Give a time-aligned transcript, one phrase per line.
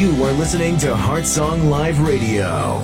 [0.00, 2.78] You are listening to Heart Song Live Radio.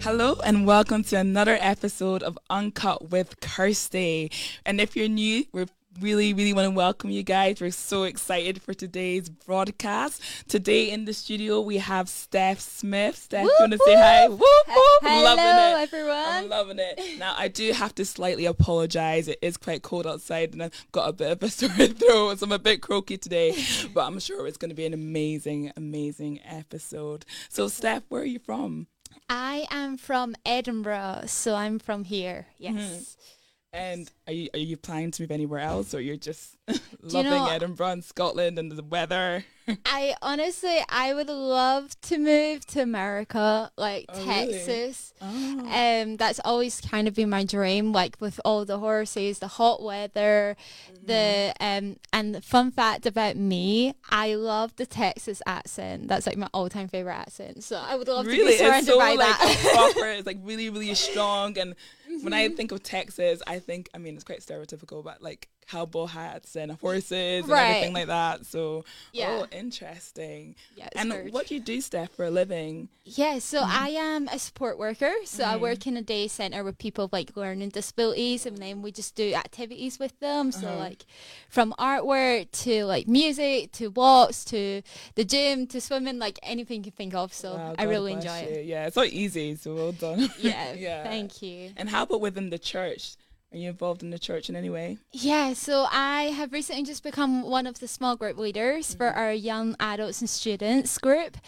[0.00, 4.30] Hello and welcome to another episode of Uncut with Kirsty.
[4.64, 5.66] And if you're new, we're
[6.00, 7.60] really, really want to welcome you guys.
[7.60, 10.22] We're so excited for today's broadcast.
[10.48, 13.16] Today in the studio we have Steph Smith.
[13.16, 14.28] Steph, you want to say hi?
[14.28, 15.02] Whoop, whoop.
[15.02, 15.82] Hello, loving it.
[15.82, 16.14] everyone.
[16.26, 17.18] I'm loving it.
[17.18, 19.28] Now I do have to slightly apologise.
[19.28, 22.44] It is quite cold outside, and I've got a bit of a sore throat, so
[22.44, 23.56] I'm a bit croaky today.
[23.94, 27.24] But I'm sure it's going to be an amazing, amazing episode.
[27.48, 28.86] So, Steph, where are you from?
[29.28, 32.46] I am from Edinburgh, so I'm from here.
[32.58, 32.74] Yes.
[32.74, 33.37] Mm-hmm.
[33.70, 36.56] And are you are you planning to move anywhere else, or you're just
[37.02, 39.44] loving know- Edinburgh and Scotland and the weather?
[39.84, 44.52] I honestly, I would love to move to America, like Oh, really?
[44.54, 45.12] Texas.
[45.20, 45.58] Oh.
[46.00, 49.82] Um, that's always kind of been my dream, like with all the horses, the hot
[49.82, 50.56] weather,
[51.04, 51.96] the um.
[52.10, 56.08] And the fun fact about me, I love the Texas accent.
[56.08, 57.62] That's like my all-time favorite accent.
[57.62, 59.92] So I would love to really, be surrounded it's so by like that.
[59.94, 60.08] proper.
[60.12, 61.58] It's like really, really strong.
[61.58, 61.74] And
[62.22, 66.06] when I think of Texas, I think I mean it's quite stereotypical, but like cowboy
[66.06, 68.46] hats and horses and everything like that.
[68.46, 69.42] So oh, Yeah.
[69.42, 70.54] oh, interesting.
[70.76, 72.88] Yeah, and very what do you do, Steph, for a living?
[73.04, 73.84] Yeah, so mm-hmm.
[73.84, 75.12] I am a support worker.
[75.24, 75.90] So I work mm-hmm.
[75.90, 79.34] in a day center with people with like learning disabilities, and then we just do
[79.34, 80.52] activities with them.
[80.52, 80.78] So uh-huh.
[80.78, 81.06] like
[81.48, 84.82] from artwork to like music to walks to
[85.14, 87.32] the gym to swimming, like anything you can think of.
[87.32, 88.48] So Wow, I really enjoy you.
[88.48, 88.66] it.
[88.66, 89.56] Yeah, it's not easy.
[89.56, 90.30] So well done.
[90.38, 91.02] Yeah, yeah.
[91.02, 91.72] thank you.
[91.76, 93.16] And how about within the church?
[93.50, 94.98] Are you involved in the church in any way?
[95.10, 99.18] Yeah, so I have recently just become one of the small group leaders for mm-hmm.
[99.18, 101.38] our young adults and students group.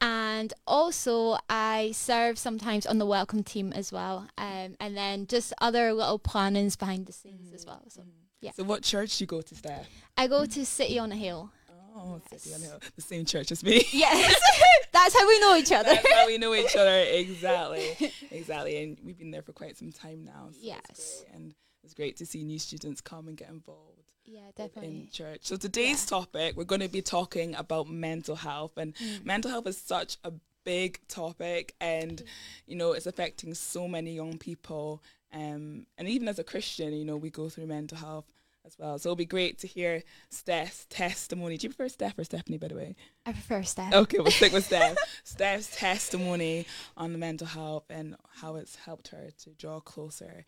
[0.00, 4.28] And also, I serve sometimes on the welcome team as well.
[4.38, 7.70] Um, and then just other little plannings behind the scenes as mm-hmm.
[7.70, 7.82] well.
[7.88, 8.10] So, mm-hmm.
[8.40, 8.52] yeah.
[8.52, 9.88] So what church do you go to, Steph?
[10.16, 11.50] I go to City on a Hill.
[11.96, 13.84] Oh, City on Hill, the same church as me.
[13.92, 14.40] Yes,
[14.92, 15.88] that's how we know each other.
[15.94, 17.04] That's how we know each other.
[17.08, 18.12] Exactly.
[18.30, 18.82] Exactly.
[18.82, 20.48] And we've been there for quite some time now.
[20.52, 20.80] So Yes.
[20.90, 21.24] It's.
[21.34, 24.88] And it's great to see new students come and get involved Yeah, definitely.
[25.02, 25.40] in church.
[25.42, 28.76] So today's topic, we're going to be talking about mental health.
[28.76, 29.24] And Mm.
[29.24, 30.32] mental health is such a
[30.62, 32.22] big topic and
[32.66, 37.02] you know it's affecting so many young people um and even as a christian you
[37.02, 38.26] know we go through mental health
[38.70, 42.24] as well so it'll be great to hear steph's testimony do you prefer steph or
[42.24, 42.94] stephanie by the way
[43.26, 43.92] I prefer Steph.
[43.92, 44.96] Okay, we'll stick with Steph.
[45.24, 46.66] Steph's testimony
[46.96, 50.46] on the mental health and how it's helped her to draw closer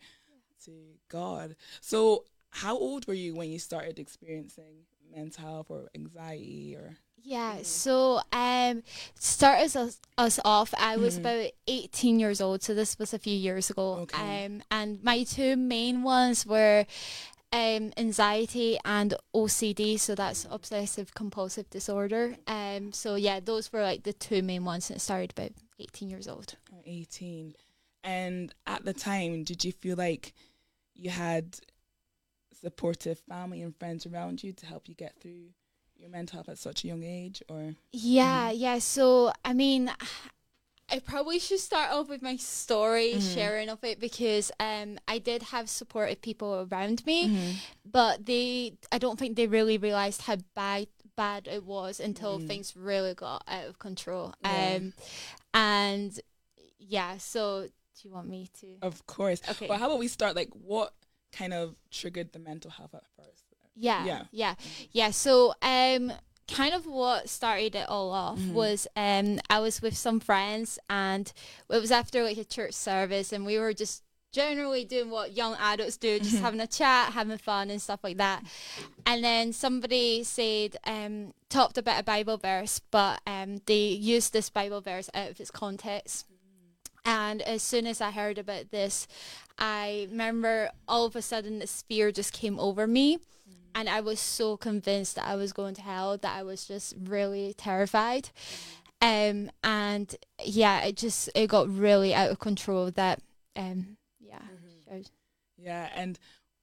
[0.65, 0.71] to
[1.07, 1.55] God.
[1.81, 4.85] So, how old were you when you started experiencing
[5.15, 6.97] mental health or anxiety or?
[7.25, 8.83] Yeah, so um,
[9.15, 10.73] start us, us off.
[10.77, 11.19] I was Mhm.
[11.19, 13.93] about eighteen years old, so this was a few years ago.
[14.01, 14.45] Okay.
[14.45, 16.85] Um, and my two main ones were
[17.53, 22.35] um anxiety and OCD, so that's obsessive compulsive disorder.
[22.47, 26.09] Um, so yeah, those were like the two main ones, and it started about eighteen
[26.09, 26.55] years old.
[26.85, 27.53] 18
[28.03, 30.33] and at the time did you feel like
[30.95, 31.57] you had
[32.61, 35.49] supportive family and friends around you to help you get through
[35.95, 38.79] your mental health at such a young age or Yeah, yeah.
[38.79, 39.91] So I mean,
[40.93, 43.33] I probably should start off with my story, Mhm.
[43.33, 47.51] sharing of it, because um, I did have supportive people around me, Mm-hmm.
[47.83, 52.47] but they, I don't think they really realized how bad bad it was until Mm.
[52.47, 54.33] things really got out of control.
[54.41, 54.75] Yeah.
[54.77, 54.93] Um,
[55.53, 56.19] and
[56.79, 57.17] yeah.
[57.17, 58.77] So do you want me to?
[58.81, 59.41] Of course.
[59.47, 59.67] Okay.
[59.67, 60.35] Well, how about we start?
[60.35, 60.93] Like, what
[61.31, 63.43] kind of triggered the mental health at first?
[63.75, 64.23] Yeah, Yeah.
[64.31, 64.55] yeah,
[64.91, 65.11] yeah.
[65.11, 66.11] So, um,
[66.51, 68.53] kind of what started it all off Mhm.
[68.53, 71.31] was um, I was with some friends, and
[71.69, 75.55] it was after like a church service, and we were just generally doing what young
[75.59, 76.41] adults do, just Mhm.
[76.41, 78.43] having a chat, having fun, and stuff like that.
[79.05, 84.49] And then somebody said, um, talked about a Bible verse, but um, they used this
[84.49, 86.25] Bible verse out of its context.
[87.05, 89.07] And as soon as I heard about this,
[89.57, 93.19] I remember all of a sudden this fear just came over me.
[93.75, 96.93] And I was so convinced that I was going to hell that I was just
[96.99, 98.29] really terrified.
[99.01, 102.91] Um, and yeah, it just it got really out of control.
[102.91, 103.19] That
[103.55, 104.39] um, yeah,
[104.87, 105.09] showed-
[105.57, 106.17] Yeah, and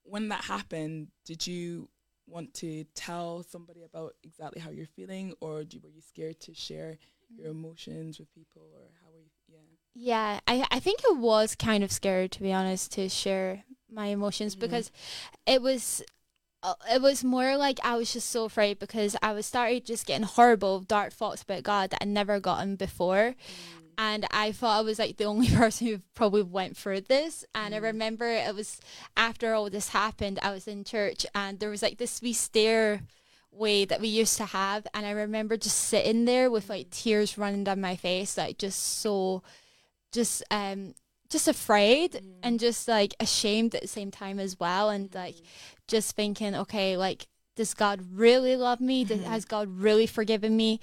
[0.04, 1.88] when that happened, did you
[2.26, 6.54] want to tell somebody about exactly how you're feeling, or do, were you scared to
[6.54, 6.96] share
[7.28, 9.30] your emotions with people, or how were you?
[9.48, 9.58] Yeah.
[9.92, 14.06] Yeah, I I think I was kind of scared to be honest to share my
[14.06, 14.60] emotions Mhm.
[14.60, 14.90] because
[15.46, 16.02] it was
[16.90, 20.26] it was more like I was just so afraid because I was started just getting
[20.26, 23.34] horrible dark thoughts about God that I'd never gotten before.
[23.96, 27.44] And I thought I was like the only person who probably went through this.
[27.54, 27.82] And I Mm.
[27.82, 28.80] remember it was
[29.16, 33.02] after all this happened, I was in church and there was like this wee stair
[33.52, 34.86] way that we used to have.
[34.94, 38.80] And I remember just sitting there with like tears running down my face, like just
[38.80, 39.42] so,
[40.12, 40.94] just um,
[41.30, 42.34] just afraid Mm.
[42.42, 45.36] and just like ashamed at the same time as well, and like
[45.88, 49.04] just thinking, okay, like does God really love me?
[49.04, 49.30] Does, Mm-hmm.
[49.30, 50.80] has God really forgiven me?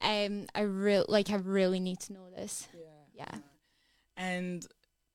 [0.00, 2.68] Um, I real like I really need to know this.
[2.74, 2.80] Yeah.
[3.14, 3.38] Yeah.
[4.16, 4.66] And,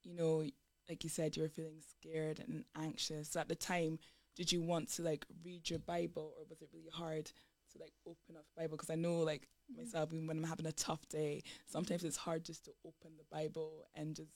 [0.03, 0.43] you know,
[0.89, 3.35] like you said, you were feeling scared and anxious.
[3.35, 3.99] At the time,
[4.35, 7.93] did you want to like read your Bible or was it really hard to like
[8.05, 8.77] open up the Bible?
[8.77, 12.65] Because I know like myself, when I'm having a tough day, sometimes it's hard just
[12.65, 14.31] to open the Bible and just,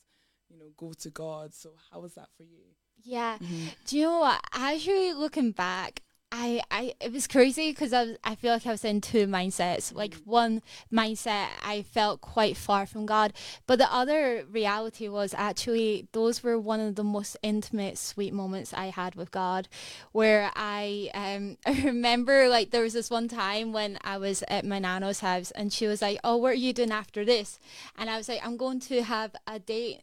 [0.49, 1.53] you know, go to God.
[1.53, 2.63] So how was that for you?
[3.03, 3.37] Yeah.
[3.85, 4.41] Do you know what?
[4.53, 6.01] Actually, looking back,
[6.35, 9.27] I, I it was crazy because I was, I feel like I was in two
[9.27, 9.93] mindsets.
[9.93, 13.33] Like one mindset, I felt quite far from God,
[13.67, 18.73] but the other reality was actually those were one of the most intimate, sweet moments
[18.73, 19.67] I had with God,
[20.11, 24.65] where I um I remember like there was this one time when I was at
[24.65, 27.59] my nano's house and she was like, "Oh, what are you doing after this?"
[27.95, 30.01] And I was like, "I'm going to have a date."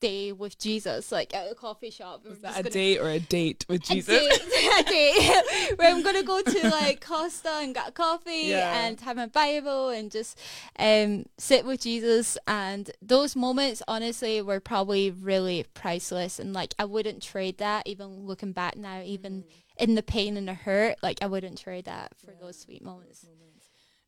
[0.00, 3.64] Day with Jesus like at a coffee shop Was that a date or a date
[3.68, 4.06] with a Jesus?
[4.06, 4.40] date,
[4.78, 8.84] a date where I'm gonna go to like Costa and get coffee Yeah.
[8.86, 10.38] and have my Bible and just
[10.78, 12.38] um, sit with Jesus.
[12.46, 16.38] And those moments, honestly, were probably really priceless.
[16.38, 17.86] And like I wouldn't trade that.
[17.86, 19.44] Even looking back now, even
[19.78, 23.24] in the pain and the hurt, like I wouldn't trade that for those sweet moments.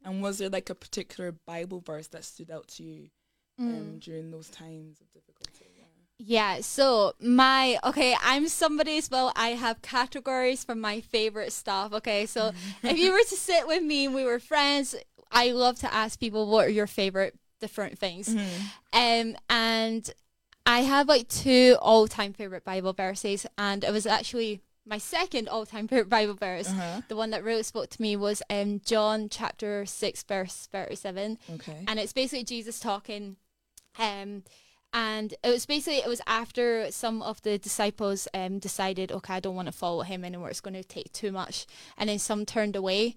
[0.05, 3.09] And was there like a particular Bible verse that stood out to you
[3.59, 5.67] um, during those times of difficulty?
[6.23, 6.61] Yeah.
[6.61, 9.33] So my okay, I'm somebody as well.
[9.37, 11.93] I have categories for my favorite stuff.
[11.95, 12.53] Okay, so
[12.83, 14.95] if you were to sit with me and we were friends,
[15.33, 18.29] I love to ask people what are your favorite different things.
[18.93, 20.11] Um and
[20.67, 25.49] I have like two all time favorite Bible verses and it was actually my second
[25.49, 26.69] all time favorite Bible verse.
[26.69, 27.01] Uh-huh.
[27.09, 31.39] The one that really spoke to me was um John chapter six verse thirty seven
[31.55, 31.85] Okay.
[31.89, 33.37] and it's basically Jesus talking
[33.99, 34.43] um
[34.93, 39.41] and it was basically it was after some of the disciples um decided okay I
[39.41, 41.67] don't want to follow him anymore it's going to take too much.
[41.97, 43.15] And then some turned away.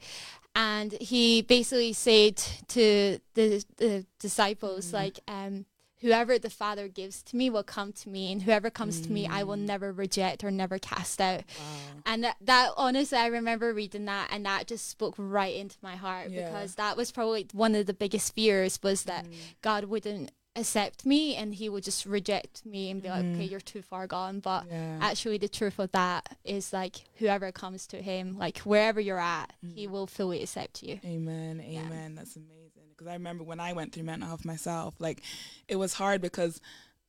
[0.55, 2.37] And he basically said
[2.69, 5.65] to the the disciples like um
[6.01, 9.25] whoever the father gives to me will come to me and whoever comes to me
[9.25, 11.43] I will never reject or never cast out.
[11.57, 12.01] Wow.
[12.05, 15.95] and that, that honestly, I remember reading that, and that just spoke right into my
[15.95, 16.45] heart Yeah.
[16.49, 19.25] because that was probably one of the biggest fears was that
[19.61, 23.49] God wouldn't accept me and He would just reject me and be like, "Okay, mm.
[23.49, 24.99] you're too far gone." But Yeah.
[25.01, 29.53] actually, the truth of that is like whoever comes to Him, like wherever you're at,
[29.75, 29.91] He mm.
[29.91, 30.99] will fully accept you.
[31.03, 31.61] Amen.
[31.61, 32.15] Amen.
[32.15, 32.89] That's amazing.
[32.89, 35.21] Because I remember when I went through mental health myself, like
[35.67, 36.61] it was hard because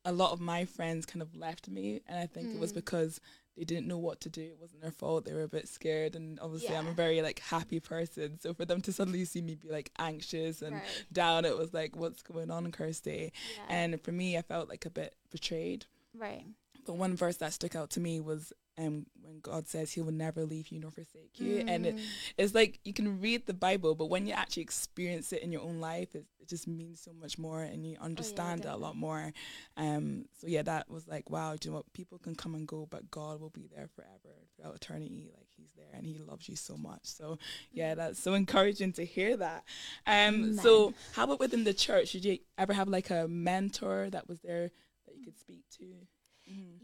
[0.05, 2.77] a lot of my friends kind of left me, and I think it was mm.
[2.77, 3.21] because
[3.57, 4.43] they didn't know what to do.
[4.43, 5.25] It wasn't their fault.
[5.25, 8.39] They were a bit scared, and obviously I'm a very like happy person.
[8.41, 11.05] So for them to suddenly see me be like anxious and Right.
[11.13, 13.33] down, it was like, what's going on, Kirsty?
[13.57, 13.63] Yeah.
[13.69, 15.87] And for me, I felt like a bit betrayed.
[16.15, 16.47] Right.
[16.87, 20.13] But one verse that stuck out to me was um, when God says He will
[20.13, 21.99] never leave you nor forsake you, and it,
[22.37, 25.63] it's like you can read the Bible, but when you actually experience it in your
[25.63, 28.97] own life, it, it just means so much more, and you understand it a lot
[28.97, 29.33] more.
[29.77, 31.93] Um, so yeah, that was like, wow, do you know what?
[31.93, 35.31] People can come and go, but God will be there forever throughout eternity.
[35.37, 37.05] Like He's there, and He loves you so much.
[37.05, 37.39] So
[37.73, 39.65] yeah, that's so encouraging to hear that.
[40.07, 42.13] Um, so how about within the church?
[42.13, 44.71] Did you ever have like a mentor that was there
[45.07, 45.85] that you could speak to?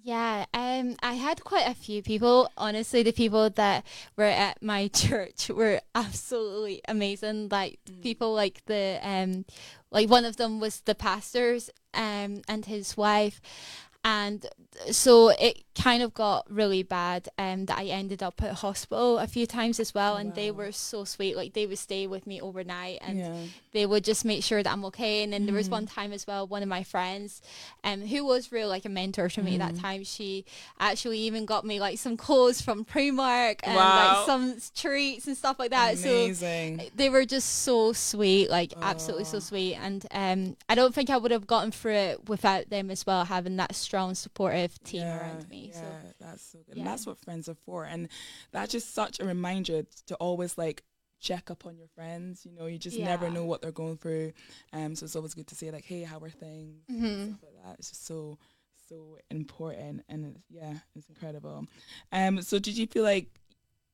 [0.02, 2.50] Yeah, um, I had quite a few people.
[2.56, 3.84] Honestly, the people that
[4.16, 7.48] were at my church were absolutely amazing.
[7.50, 9.44] Like people like the um,
[9.90, 13.40] like one of them was the pastor's um and his wife,
[14.02, 14.46] and
[14.90, 17.28] so it kind of got really bad.
[17.38, 20.72] Um, that I ended up at hospital a few times as well, and they were
[20.72, 21.36] so sweet.
[21.36, 23.34] Like they would stay with me overnight, and Yeah.
[23.72, 25.22] they would just make sure that I'm okay.
[25.22, 27.40] And then there was one time as well, one of my friends,
[27.84, 30.04] um, who was real like a mentor to me that time.
[30.04, 30.44] She
[30.78, 33.94] actually even got me like some clothes from Primark and Wow.
[33.96, 35.94] like some treats and stuff like that.
[36.04, 36.78] Amazing.
[36.80, 39.74] So they were just so sweet, like absolutely so sweet.
[39.76, 43.24] And um, I don't think I would have gotten through it without them as well,
[43.24, 45.70] having that strong, supportive team around me.
[45.74, 45.84] Yeah, So
[46.20, 46.76] that's so good.
[46.76, 46.82] yeah.
[46.82, 47.84] And that's what friends are for.
[47.84, 48.08] And
[48.52, 50.82] that's just such a reminder to always like
[51.20, 52.46] check up on your friends.
[52.46, 54.32] You know, you just never know what they're going through.
[54.72, 56.82] Um, so it's always good to say like, hey, how are things?
[56.90, 57.28] Mm-hmm.
[57.34, 57.76] Stuff like that.
[57.78, 58.38] It's just so
[58.88, 61.64] so important, and it's, yeah, it's incredible.
[62.10, 63.28] Um, so did you feel like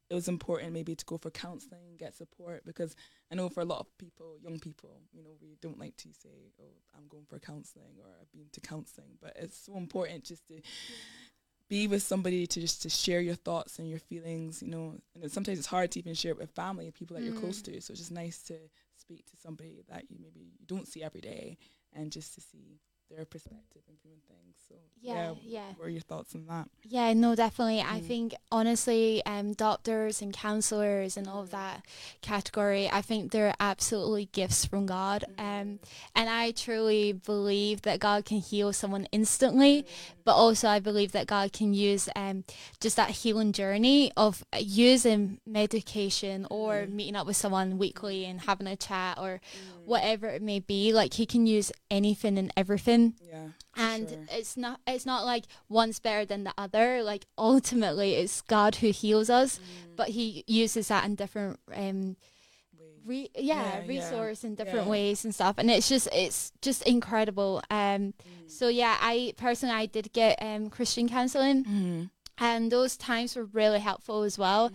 [0.09, 2.65] it was important maybe to go for counseling, get support?
[2.65, 2.95] Because
[3.31, 6.09] I know for a lot of people, young people, you know, we don't like to
[6.13, 10.25] say, "Oh, I'm going for counseling" or "I've been to counseling," but it's so important
[10.25, 10.61] just to
[11.69, 14.95] be with somebody to just to share your thoughts and your feelings, you know.
[15.21, 17.61] And sometimes it's hard to even share it with family and people that you're close
[17.61, 17.65] mm.
[17.75, 17.81] to.
[17.81, 18.55] So it's just nice to
[18.97, 21.59] speak to somebody that you maybe you don't see every day
[21.93, 24.57] and just to see their perspective and viewing things.
[24.69, 25.73] So Yeah, yeah.
[25.77, 26.69] What are your thoughts on that?
[26.83, 27.81] Yeah, no, definitely.
[27.81, 28.05] I Mm.
[28.07, 31.85] think honestly, um, doctors and counselors and all of that
[32.23, 35.25] category, I think they're absolutely gifts from God.
[35.39, 35.79] Um,
[36.15, 39.87] and I truly believe that God can heal someone instantly,
[40.25, 42.45] but also I believe that God can use um
[42.81, 48.67] just that healing journey of using medication or meeting up with someone weekly and having
[48.67, 49.41] a chat or
[49.85, 50.93] whatever it may be.
[50.93, 52.96] Like He can use anything and everything
[53.33, 53.49] Yeah.
[53.77, 54.25] and sure.
[54.39, 58.91] it's not it's not like one's better than the other like ultimately it's god who
[59.03, 59.97] heals us Mm.
[59.97, 62.17] but he uses that in different um
[63.05, 64.91] re- yeah, Yeah, yeah, resource in different yeah.
[64.97, 68.15] ways and stuff and it's just it's just incredible um
[68.47, 72.11] so yeah i personally i did get um christian counseling Mhm.
[72.39, 74.71] And those times were really helpful as well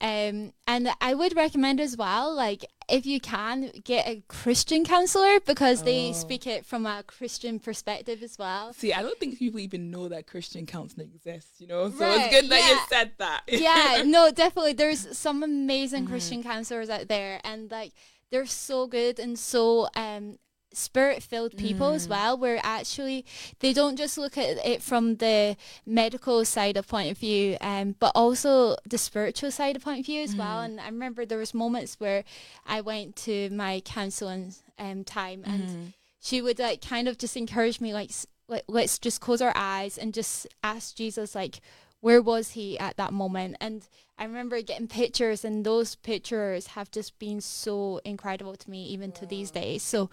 [0.00, 0.44] Mm.
[0.46, 5.38] um and i would recommend as well like if you can get a christian counselor
[5.40, 6.12] because they Oh.
[6.12, 10.08] speak it from a christian perspective as well See, I don't think people even know
[10.08, 11.90] that Christian counseling exists, you know?
[11.90, 13.42] So Right, it's good that you said that.
[13.48, 14.72] yeah, no, definitely.
[14.72, 16.12] There's some amazing Mm-hmm.
[16.12, 17.92] Christian counselors out there, and like
[18.30, 20.38] they're so good and so um
[20.76, 21.94] spirit filled people Mm.
[21.96, 22.36] as well.
[22.36, 23.24] Where actually
[23.60, 27.96] they don't just look at it from the medical side of point of view, um,
[27.98, 30.58] but also the spiritual side of point of view as well.
[30.58, 30.78] Mm-hmm.
[30.78, 32.24] And I remember there was moments where
[32.66, 35.84] I went to my counseling um time and Mm-hmm.
[36.20, 38.10] she would like kind of just encourage me like
[38.48, 41.60] like let's just close our eyes and just ask Jesus like
[42.04, 43.56] where was he at that moment?
[43.62, 48.84] And I remember getting pictures and those pictures have just been so incredible to me
[48.88, 49.82] even to these days.
[49.82, 50.10] So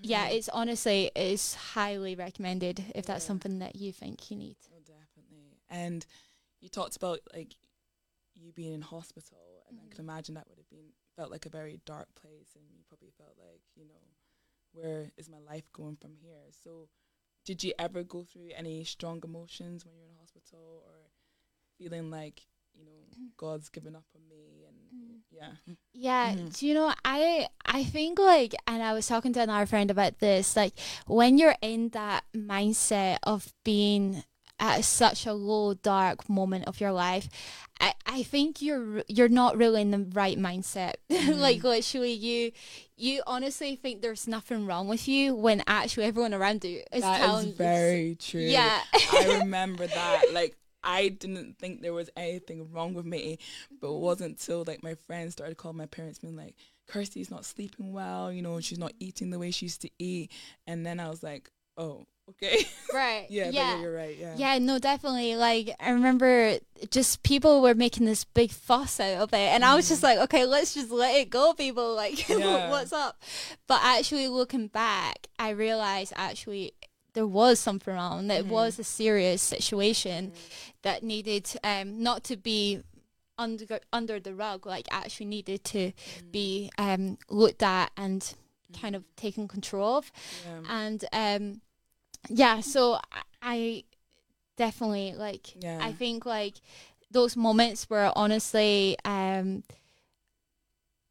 [0.00, 0.36] yeah mm-hmm.
[0.36, 4.56] it's honestly it's highly recommended if that's something that you think you need.
[4.72, 5.58] Oh, definitely.
[5.68, 6.06] And
[6.62, 7.52] you talked about like
[8.34, 10.10] you being in hospital, and I can mm-hmm.
[10.10, 13.34] imagine that would have been felt like a very dark place, and you probably felt
[13.38, 14.04] like you know,
[14.72, 16.44] where is my life going from here?
[16.64, 16.88] So,
[17.44, 21.10] did you ever go through any strong emotions when you were in hospital, or
[21.78, 22.42] feeling like
[22.74, 23.28] you know mm.
[23.36, 25.18] God's given up on me, and mm.
[25.30, 26.58] yeah, Yeah, Mhm.
[26.58, 30.18] do you know I I think like and I was talking to another friend about
[30.18, 30.74] this like
[31.06, 34.24] when you're in that mindset of being
[34.58, 37.28] at such a low dark moment of your life
[37.78, 40.94] I, I think you're you're not really in the right mindset.
[41.10, 41.40] Mm-hmm.
[41.40, 42.52] Like literally you
[42.96, 47.20] you honestly think there's nothing wrong with you when actually everyone around you is that
[47.20, 48.40] is telling very true.
[48.40, 48.80] yeah.
[48.94, 50.22] I remember that.
[50.32, 50.56] Like
[50.86, 53.38] I didn't think there was anything wrong with me,
[53.80, 56.54] but it wasn't until like my friends started calling my parents, being like,
[56.86, 58.32] "Kirsty's not sleeping well.
[58.32, 60.30] You know, she's not eating the way she used to eat."
[60.66, 62.64] And then I was like, "Oh, okay,
[62.94, 65.36] right yeah, yeah you're right, yeah, Yeah, no, definitely.
[65.36, 66.58] Like I remember
[66.90, 70.18] just people were making this big fuss out of it and I was just like,
[70.18, 71.94] okay, let's just let it go, people.
[71.94, 72.40] Like Mm.
[72.46, 72.70] Yeah.
[72.70, 73.22] what's up?
[73.66, 76.72] But actually looking back, I realized actually
[77.16, 78.28] there was something wrong.
[78.28, 78.52] That it Mm-hmm.
[78.60, 80.32] was a serious situation
[80.82, 82.82] that needed um not to be
[83.44, 86.30] under under the rug, like actually needed to Mm.
[86.32, 87.02] be um
[87.40, 88.20] looked at and
[88.82, 90.12] kind of taken control of
[90.44, 90.60] yeah.
[90.82, 91.44] and um
[92.28, 92.82] yeah so
[93.18, 93.22] I,
[93.54, 93.84] I
[94.56, 95.78] definitely like Yeah.
[95.88, 96.56] i think like
[97.10, 99.62] those moments were honestly um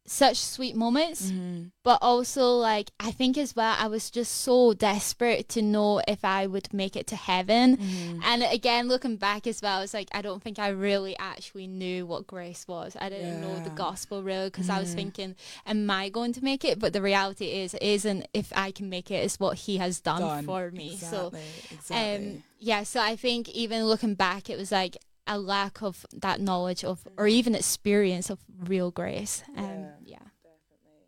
[0.08, 1.70] such sweet moments Mhm.
[1.82, 6.24] but also like i think as well i was just so desperate to know if
[6.24, 8.20] i would make it to heaven Mhm.
[8.24, 12.06] and again looking back as well it's like i don't think i really actually knew
[12.06, 14.94] what grace was i didn't know the gospel really because i was Mhm.
[14.94, 15.36] thinking
[15.66, 18.88] am i going to make it but the reality is it isn't if i can
[18.88, 20.44] make it it's what he has done, Done.
[20.44, 22.28] for me so Exactly, exactly.
[22.36, 24.96] um yeah so i think even looking back it was like
[25.26, 29.90] a lack of that knowledge of or even experience of real grace um Yeah.
[30.04, 31.06] yeah Definitely.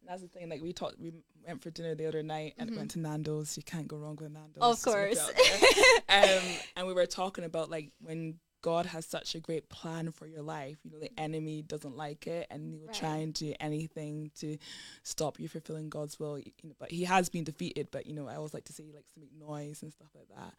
[0.00, 0.48] And that's the thing.
[0.48, 1.12] Like we talked, we
[1.46, 3.56] went for dinner the other night and went to Nando's.
[3.56, 4.56] You can't go wrong with Nando's.
[4.84, 4.90] Mm-hmm.
[4.90, 6.38] Of just look it course.
[6.44, 10.26] um, and we were talking about like when God has such a great plan for
[10.26, 10.76] your life.
[10.84, 13.22] You know, the enemy doesn't like it, and he'll try Right.
[13.22, 14.58] and do anything to
[15.02, 16.38] stop you fulfilling God's will.
[16.38, 17.88] You know, but he has been defeated.
[17.90, 20.08] But you know, I always like to say he likes to make noise and stuff
[20.14, 20.54] like that.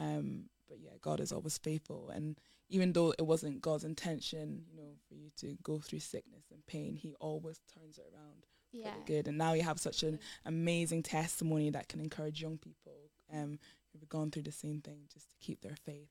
[0.00, 0.18] Mm.
[0.18, 4.76] Um, but yeah, God is always faithful, and even though it wasn't God's intention, you
[4.76, 8.78] know, for you to go through sickness and pain, He always turns it around for
[8.78, 9.28] yeah the good.
[9.28, 13.58] And now you have such an amazing testimony that can encourage young people um,
[13.92, 16.10] who've gone through the same thing, just to keep their faith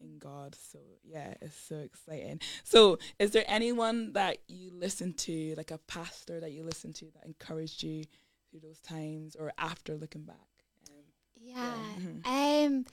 [0.00, 0.54] in God.
[0.54, 2.40] So yeah, it's so exciting.
[2.64, 7.06] So is there anyone that you listen to, like a pastor that you listen to,
[7.14, 8.04] that encouraged you
[8.50, 10.36] through those times, or after looking back?
[10.88, 11.04] Um,
[11.36, 11.74] Yeah.
[11.98, 12.26] Mhm.
[12.66, 12.86] Um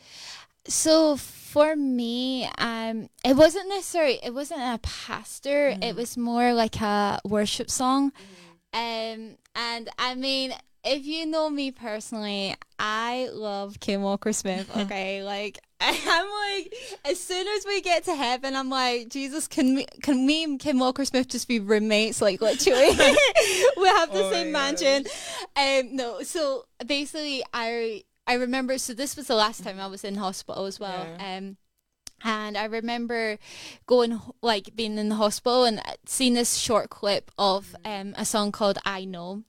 [0.67, 5.71] So for me, um, it wasn't necessarily it wasn't a pastor.
[5.71, 5.83] Mm.
[5.83, 8.11] It was more like a worship song.
[8.73, 14.69] Um, and I mean, if you know me personally, I love Kim Walker Smith.
[14.77, 16.73] Okay, like I'm like,
[17.05, 20.59] as soon as we get to heaven, I'm like, Jesus, can we, can me and
[20.59, 22.21] Kim Walker Smith just be roommates?
[22.21, 22.89] Like literally,
[23.77, 25.05] we have the Oh same mansion.
[25.55, 28.77] Um, no, so basically, I I remember.
[28.77, 31.07] So this was the last time I was in hospital as well.
[31.17, 31.37] Yeah.
[31.37, 31.57] Um.
[32.23, 33.37] And I remember
[33.85, 38.51] going, like, being in the hospital and seeing this short clip of um, a song
[38.51, 39.43] called I Know.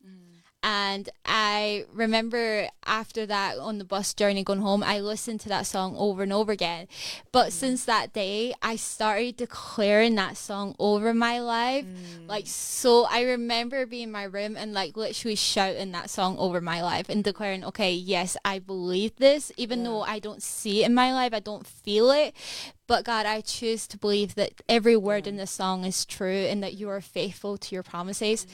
[0.61, 5.67] And I remember after that on the bus journey going home, I listened to that
[5.67, 6.89] song over and over again.
[7.31, 7.53] But mm.
[7.53, 11.85] since that day, I started declaring that song over my life.
[11.85, 12.29] Mm.
[12.29, 16.61] Like, so I remember being in my room and like literally shouting that song over
[16.61, 20.87] my life and declaring, okay, yes, I believe this, even though I don't see it
[20.87, 22.35] in my life, I don't feel it.
[22.89, 26.63] But God, I choose to believe that every word in this song is true and
[26.65, 28.45] that you are faithful to your promises.
[28.45, 28.49] Mm.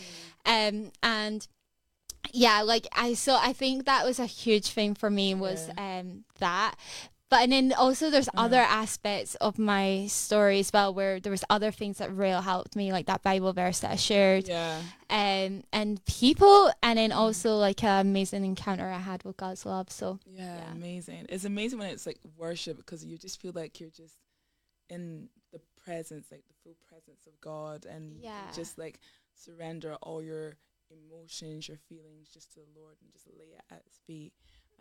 [0.46, 1.48] Um, and
[2.32, 6.24] yeah, like I so I think that was a huge thing for me was um
[6.38, 6.74] that.
[7.30, 11.42] But and then also there's other aspects of my story as well where there was
[11.50, 14.46] other things that really helped me, like that Bible verse that I shared.
[14.46, 14.82] Yeah.
[15.10, 19.90] Um and people and then also like an amazing encounter I had with God's love.
[19.90, 20.72] So Yeah, Yeah.
[20.72, 21.26] amazing.
[21.28, 24.16] It's amazing when it's like worship because you just feel like you're just
[24.90, 28.52] in the presence, like the full presence of God, and Yeah.
[28.54, 29.00] just like
[29.34, 30.56] surrender all your
[30.94, 34.32] emotions, your feelings, just to the Lord, and just lay it at His feet.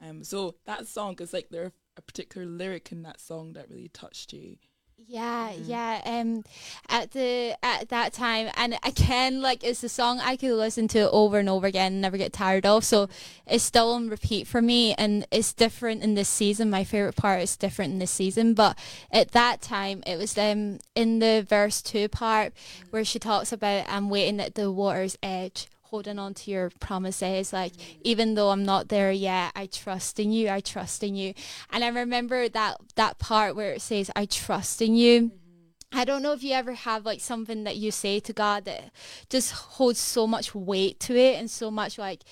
[0.01, 3.89] Um, so that song is like there a particular lyric in that song that really
[3.89, 4.57] touched you.
[5.05, 5.67] Yeah, Mm.
[5.67, 6.01] yeah.
[6.05, 6.43] Um,
[6.87, 11.09] at the at that time, and again, like it's a song I could listen to
[11.11, 12.85] over and over again, and never get tired of.
[12.85, 13.09] So
[13.45, 16.69] it's still on repeat for me, and it's different in this season.
[16.69, 18.77] My favorite part is different in this season, but
[19.11, 22.53] at that time, it was um in the verse two part
[22.91, 25.67] where she talks about I'm waiting at the water's edge.
[25.93, 27.97] Holding on to your promises, like mm.
[28.01, 30.49] even though I'm not there yet, I trust in you.
[30.49, 31.35] I trust in you,
[31.69, 35.99] and I remember that that part where it says, "I trust in you." Mm-hmm.
[35.99, 38.89] I don't know if you ever have like something that you say to God that
[39.29, 42.23] just holds so much weight to it and so much like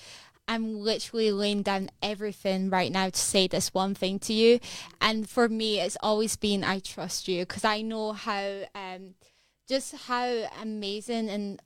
[0.48, 4.58] I'm literally laying down everything right now to say this one thing to you.
[4.58, 4.94] Mm-hmm.
[5.02, 9.14] And for me, it's always been I trust you because I know how um
[9.68, 11.62] just how amazing and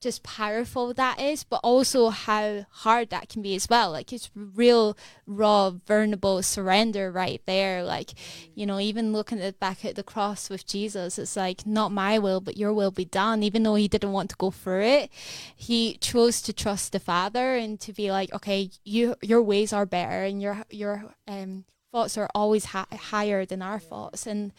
[0.00, 3.90] just powerful that is, but also how hard that can be as well.
[3.90, 7.82] Like it's real, raw, vulnerable surrender right there.
[7.82, 8.12] Like,
[8.54, 12.18] you know, even looking at back at the cross with Jesus, it's like not my
[12.18, 13.42] will, but your will be done.
[13.42, 15.10] Even though he didn't want to go through it,
[15.56, 19.86] he chose to trust the Father and to be like, okay, you your ways are
[19.86, 24.26] better, and your your um thoughts are always hi- higher than our thoughts.
[24.26, 24.52] And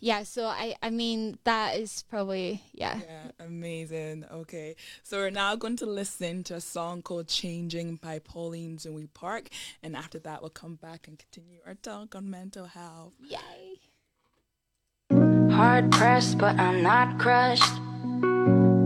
[0.00, 3.00] yeah, so I I mean that is probably yeah.
[3.06, 4.24] Yeah, amazing.
[4.32, 9.08] Okay, so we're now going to listen to a song called "Changing" by Pauline Zoe
[9.12, 9.48] Park,
[9.82, 13.12] and after that, we'll come back and continue our talk on mental health.
[13.20, 13.80] Yay.
[15.50, 17.72] Hard pressed, but I'm not crushed.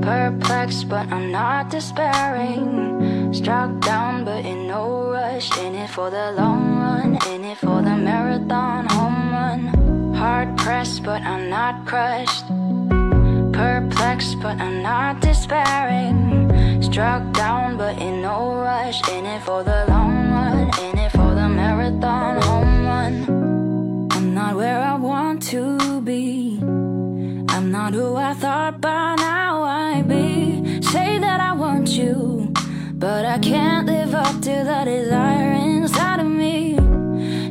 [0.03, 2.99] Perplexed, but I'm not despairing.
[3.33, 5.57] Struck down, but in no rush.
[5.59, 10.14] In it for the long run, in it for the marathon home run.
[10.14, 12.47] Hard pressed, but I'm not crushed.
[13.53, 16.83] Perplexed, but I'm not despairing.
[16.83, 19.07] Struck down, but in no rush.
[19.09, 24.09] In it for the long run, in it for the marathon home run.
[24.12, 26.59] I'm not where I want to be.
[27.49, 30.83] I'm not who I thought by now I'd be.
[30.83, 32.30] Say that I want you,
[33.00, 36.76] but I can't live up to the desire inside of me.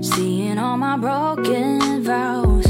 [0.03, 2.67] Seeing all my broken vows,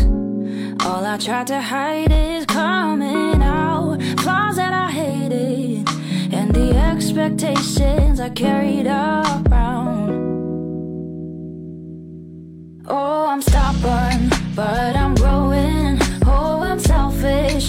[0.85, 4.01] all I tried to hide is coming out.
[4.19, 5.89] Flaws that I hated,
[6.33, 10.09] and the expectations I carried around.
[12.87, 15.99] Oh, I'm stubborn, but I'm growing.
[16.25, 17.67] Oh, I'm selfish,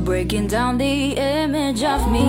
[0.00, 2.24] You're breaking down the image of me.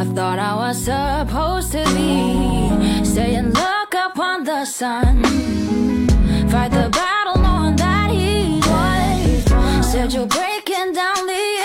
[0.00, 5.22] I thought I was supposed to be saying, look up on the sun.
[6.48, 9.82] Fight the battle knowing that he's won.
[9.82, 11.61] Said you're breaking down the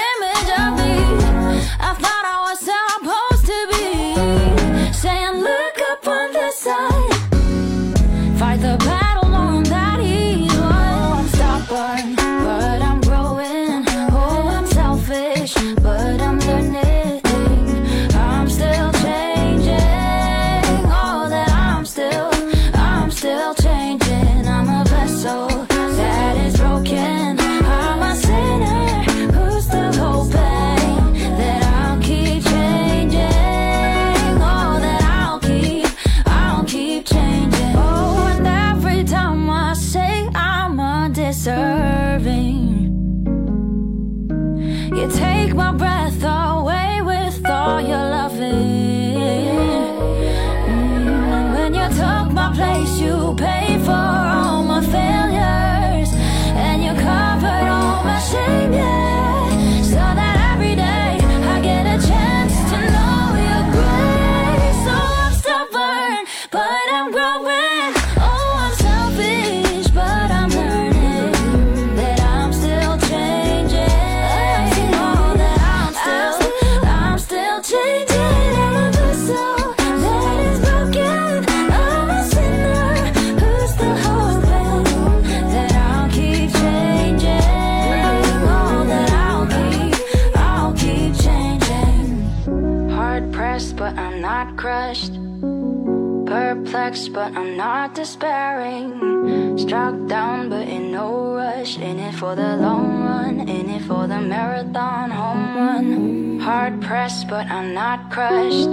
[98.18, 99.58] despairing.
[99.58, 101.78] Struck down, but in no rush.
[101.78, 106.40] In it for the long run, in it for the marathon home run.
[106.40, 108.70] Hard pressed, but I'm not crushed.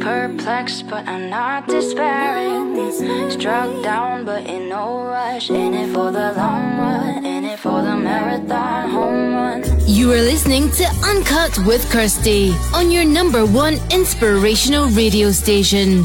[0.00, 2.92] Perplexed, but I'm not despairing.
[3.30, 5.50] Struck down, but in no rush.
[5.50, 9.64] In it for the long run, in it for the marathon home run.
[9.86, 16.04] You are listening to Uncut with Kirsty on your number one inspirational radio station,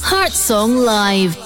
[0.00, 1.43] Heart Song Live.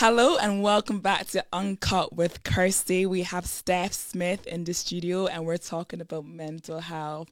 [0.00, 3.04] Hello and welcome back to Uncut with Kirsty.
[3.04, 7.26] We have Steph Smith in the studio and we're talking about mental health.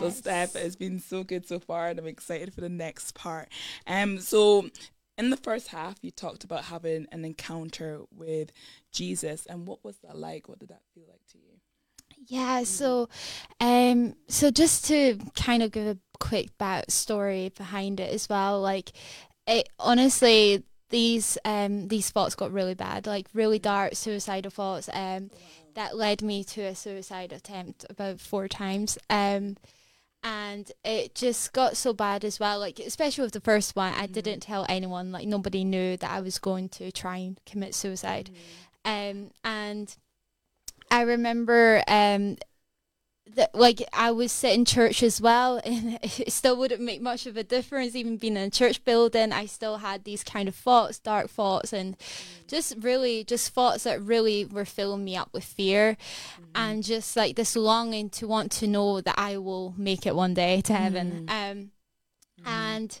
[0.00, 3.48] So Steph, it's been so good so far and I'm excited for the next part.
[3.86, 4.68] Um so
[5.16, 8.50] in the first half you talked about having an encounter with
[8.92, 10.48] Jesus and what was that like?
[10.48, 11.60] What did that feel like to you?
[12.26, 13.08] Yeah, so
[13.60, 18.90] um so just to kind of give a quick backstory behind it as well, like
[19.46, 25.30] it honestly these um these thoughts got really bad, like really dark suicidal thoughts um
[25.74, 28.98] that led me to a suicide attempt about four times.
[29.10, 29.56] Um
[30.24, 34.04] and it just got so bad as well like especially with the first one i
[34.04, 38.28] didn't tell anyone like nobody knew that i was going to try and commit suicide.
[38.84, 39.94] Um and
[40.90, 42.36] I remember um
[43.34, 47.26] that like I was sitting in church as well and it still wouldn't make much
[47.26, 50.54] of a difference even being in a church building I still had these kind of
[50.54, 52.46] thoughts dark thoughts and mm.
[52.46, 55.96] just really just thoughts that really were filling me up with fear
[56.34, 56.44] mm-hmm.
[56.54, 60.34] and just like this longing to want to know that I will make it one
[60.34, 61.30] day to heaven mm.
[61.30, 61.70] um
[62.40, 62.48] mm-hmm.
[62.48, 63.00] and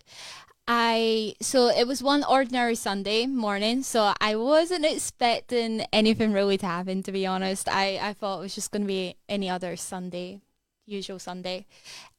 [0.70, 6.66] I so it was one ordinary Sunday morning, so I wasn't expecting anything really to
[6.66, 7.02] happen.
[7.04, 10.42] To be honest, I I thought it was just going to be any other Sunday,
[10.84, 11.64] usual Sunday,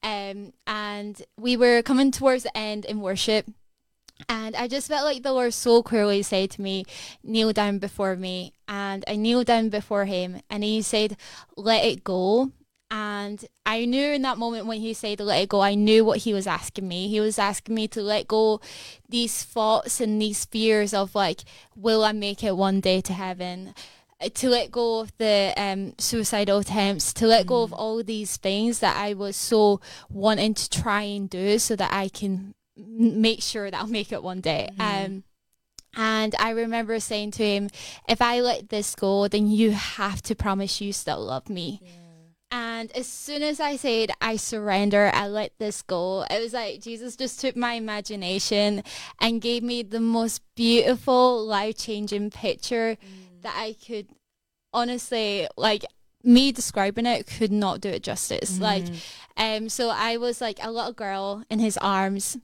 [0.01, 3.45] um, and we were coming towards the end in worship,
[4.27, 6.85] and I just felt like the Lord so clearly said to me,
[7.21, 11.17] "Kneel down before me," and I kneeled down before Him, and He said,
[11.55, 12.49] "Let it go."
[12.89, 16.03] And I knew in that moment when he said to let it go, I knew
[16.03, 17.08] what he was asking me.
[17.08, 18.62] He was asking me to let go
[19.08, 21.41] these thoughts and these fears of like,
[21.75, 23.75] will I make it one day to heaven?
[24.34, 28.79] To let go of the um, suicidal attempts, to let go of all these things
[28.79, 33.69] that I was so wanting to try and do so that I can make sure
[33.69, 34.69] that I'll make it one day.
[34.79, 35.23] Um,
[35.95, 37.69] and I remember saying to him,
[38.08, 41.82] if I let this go, then you have to promise you still love me.
[42.51, 46.81] And as soon as I said, I surrender, I let this go, it was like
[46.81, 48.83] Jesus just took my imagination
[49.19, 52.97] and gave me the most beautiful, life changing picture
[53.41, 54.07] that I could
[54.73, 55.85] honestly, like,
[56.23, 58.59] me describing it could not do it justice.
[58.59, 58.85] Like,
[59.38, 62.38] um, so I was like a little girl in his arms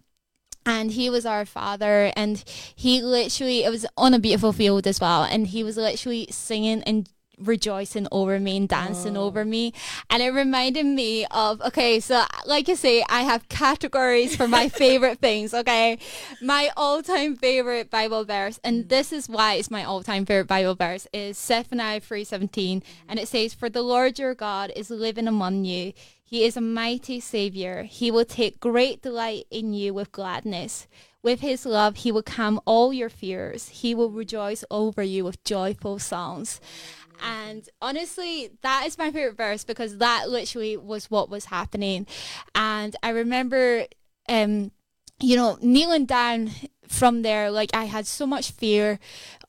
[0.66, 2.44] and he was our father and
[2.76, 6.82] he literally it was on a beautiful field as well and he was literally singing
[6.84, 9.24] and rejoicing over me and dancing oh.
[9.24, 9.74] over me.
[10.10, 14.70] And it reminded me of okay so like I say I have categories for my
[14.84, 15.98] favorite things okay?
[16.42, 18.90] My all-time favorite Bible verse and mm.
[18.90, 22.84] this is why it's my all-time favorite Bible verse is Zephaniah 3:17 mm.
[23.08, 25.94] and it says for the Lord your God is living among you.
[26.28, 27.84] He is a mighty savior.
[27.84, 30.88] He will take great delight in you with gladness.
[31.22, 33.70] With his love, he will calm all your fears.
[33.70, 36.60] He will rejoice over you with joyful songs.
[37.22, 42.08] And honestly, that is my favorite verse because that literally was what was happening.
[42.54, 43.86] And I remember,
[44.28, 44.72] um,
[45.20, 46.52] you know, kneeling down
[46.88, 49.00] from there, like I had so much fear.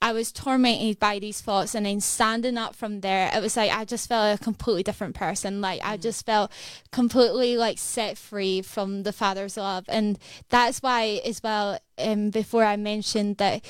[0.00, 3.72] I was tormented by these thoughts, and then standing up from there, it was like
[3.72, 5.60] I just felt a completely different person.
[5.60, 6.52] Like I just felt
[6.92, 12.64] completely like set free from the Father's love, and that's why, as well, um, before
[12.64, 13.64] I mentioned that.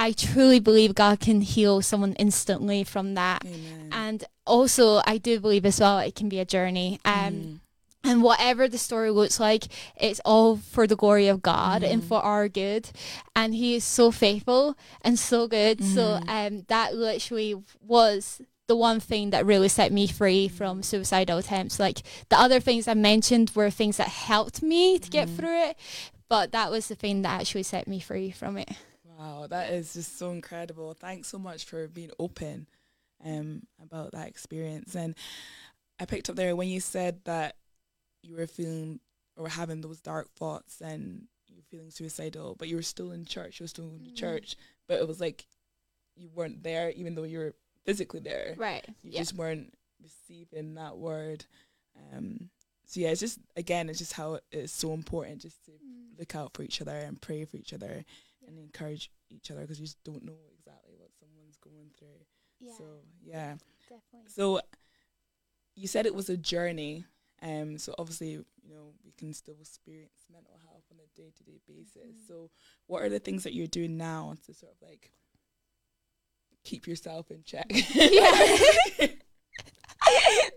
[0.00, 3.44] I truly believe God can heal someone instantly from that.
[3.44, 3.90] Amen.
[3.92, 6.98] And also, I do believe as well it can be a journey.
[7.04, 7.58] Um, mm.
[8.02, 9.64] and whatever the story looks like,
[10.00, 12.06] it's all for the glory of God and mm.
[12.06, 12.88] for our good.
[13.36, 15.84] And He is so faithful and so good.
[15.84, 16.30] So mm-hmm.
[16.30, 20.84] um, that literally was the one thing that really set me free from mm.
[20.84, 21.78] suicidal attempts.
[21.78, 21.98] Like
[22.30, 25.36] the other things I mentioned were things that helped me to get mm-hmm.
[25.36, 25.76] through it,
[26.30, 28.70] but that was the thing that actually set me free from it.
[29.20, 30.94] Wow, that is just so incredible.
[30.94, 32.66] Thanks so much for being open
[33.22, 34.94] um, about that experience.
[34.94, 35.14] And
[36.00, 37.56] I picked up there when you said that
[38.22, 38.98] you were feeling
[39.36, 43.26] or having those dark thoughts and you were feeling suicidal, but you were still in
[43.26, 44.14] church, you were still in Mm.
[44.16, 44.56] church,
[44.88, 45.46] but it was like
[46.16, 47.54] you weren't there even though you were
[47.84, 48.54] physically there.
[48.56, 48.86] Right.
[49.02, 49.20] You Yeah.
[49.20, 51.44] just weren't receiving that word.
[51.94, 52.48] Um,
[52.86, 56.18] so yeah, it's just again, it's just how it is so important just to Mm.
[56.18, 58.06] look out for each other and pray for each other
[58.50, 62.08] and encourage each other because you just don't know exactly what someone's going through.
[62.60, 62.84] Yeah, So
[63.22, 63.54] yeah.
[63.88, 64.28] definitely.
[64.30, 64.60] So
[65.76, 67.04] you said it was a journey.
[67.42, 71.44] Um, so obviously, you know, we can still experience mental health on a day to
[71.44, 72.16] day basis.
[72.28, 72.50] So
[72.86, 75.12] what are the things that you're doing now to sort of like
[76.64, 77.66] keep yourself in check?
[77.94, 79.06] Yeah.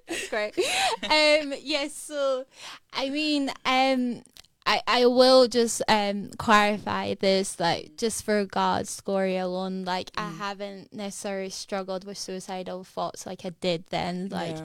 [0.07, 0.57] That's great.
[1.03, 2.45] Um, yes, so
[2.93, 4.23] I mean, um,
[4.65, 9.83] I, I will just um clarify this like just for God's glory alone.
[9.85, 14.29] Like I haven't necessarily struggled with suicidal thoughts like I did then.
[14.29, 14.55] Like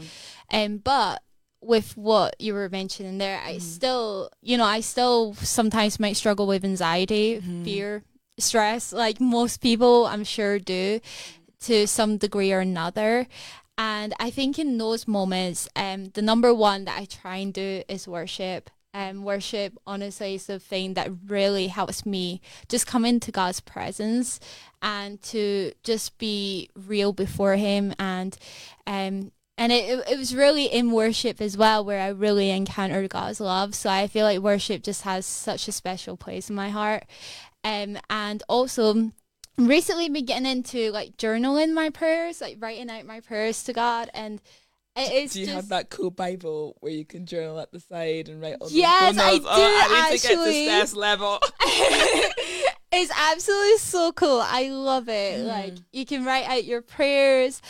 [0.50, 0.64] Yeah.
[0.64, 1.22] um, but
[1.60, 6.46] with what you were mentioning there, I still, you know, I still sometimes might struggle
[6.46, 8.04] with anxiety, fear,
[8.38, 11.00] stress, like most people I'm sure do
[11.62, 13.26] to some degree or another.
[13.76, 17.82] And I think in those moments, um, the number one that I try and do
[17.88, 18.70] is worship.
[18.98, 24.40] Um, worship honestly is the thing that really helps me just come into God's presence
[24.82, 28.36] and to just be real before Him and
[28.88, 33.38] um and it, it, was really in worship as well where I really encountered God's
[33.40, 33.76] love.
[33.76, 37.04] So I feel like worship just has such a special place in my heart.
[37.64, 39.12] Um, and also
[39.56, 44.10] recently been getting into like journaling my prayers, like writing out my prayers to God.
[44.14, 44.40] And
[45.06, 47.80] it is Do you just, have that cool Bible where you can journal at the
[47.80, 50.64] side and write all Yes, good I do, oh, I need to actually.
[50.66, 51.38] get to level.
[52.90, 54.40] it's absolutely so cool.
[54.42, 55.44] I love it.
[55.44, 57.60] Like you can write out your prayers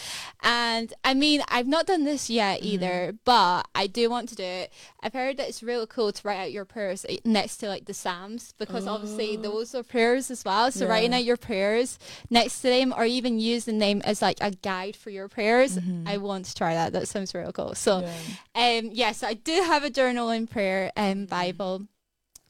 [0.42, 4.44] and I mean I've not done this yet either, but I do want to do
[4.44, 4.72] it.
[5.02, 7.86] I've heard that it's really cool to write out your prayers eh, next to like
[7.86, 10.70] the Psalms because obviously those are prayers as well.
[10.70, 11.18] So writing Yeah.
[11.18, 11.98] out your prayers
[12.30, 15.78] next to them or even using them as like a guide for your prayers.
[16.06, 16.92] I want to try that.
[16.92, 17.74] That sounds real cool.
[17.74, 18.06] So
[18.54, 21.86] um yes, I do have a journal and prayer um Bible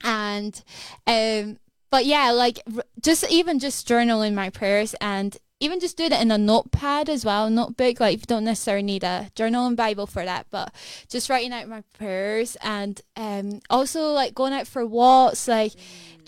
[0.04, 0.62] and
[1.06, 1.58] um
[1.90, 2.60] but yeah like
[3.00, 7.24] just even just journaling my prayers and even just doing it in a notepad as
[7.24, 10.72] well notebook like you don't necessarily need a journal and bible for that but
[11.08, 15.72] just writing out my prayers and um also like going out for walks like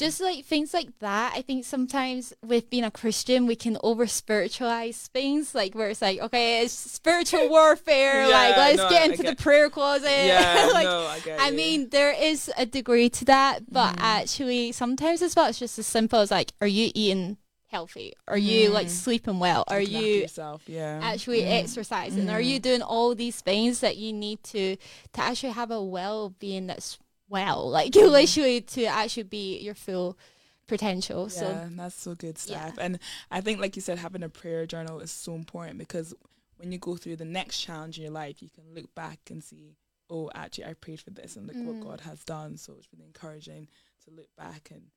[0.01, 4.07] just like things like that i think sometimes with being a christian we can over
[4.07, 9.23] spiritualize things like where it's like okay it's spiritual warfare like let's no, get into
[9.23, 13.25] the prayer closet yeah, like no, I get I mean, there is a degree to
[13.27, 14.05] that, but Mm-hmm.
[14.05, 18.15] actually, sometimes as well, it's just as simple as like, are you eating healthy?
[18.29, 18.91] Are you like mm.
[18.91, 19.65] sleeping well?
[19.69, 20.63] Are you yourself?
[20.67, 21.01] Yeah.
[21.03, 21.65] actually mm-hmm.
[21.65, 22.29] exercising?
[22.31, 22.63] Are you mm-hmm.
[22.63, 26.99] doing all these things that you need to to actually have a well being that's
[27.31, 30.19] well, like you literally to actually be your full
[30.67, 31.25] potential?
[31.25, 32.67] Yeah, So that's so good Yeah.
[32.67, 32.79] stuff.
[32.79, 32.99] And
[33.31, 36.13] I think, like you said, having a prayer journal is so important because
[36.59, 39.43] when you go through the next challenge in your life, you can look back and
[39.43, 39.77] see,
[40.11, 41.65] oh, actually, I prayed for this and look Mm.
[41.67, 42.59] what God has done.
[42.59, 43.69] So it's really encouraging
[44.05, 44.91] to look back and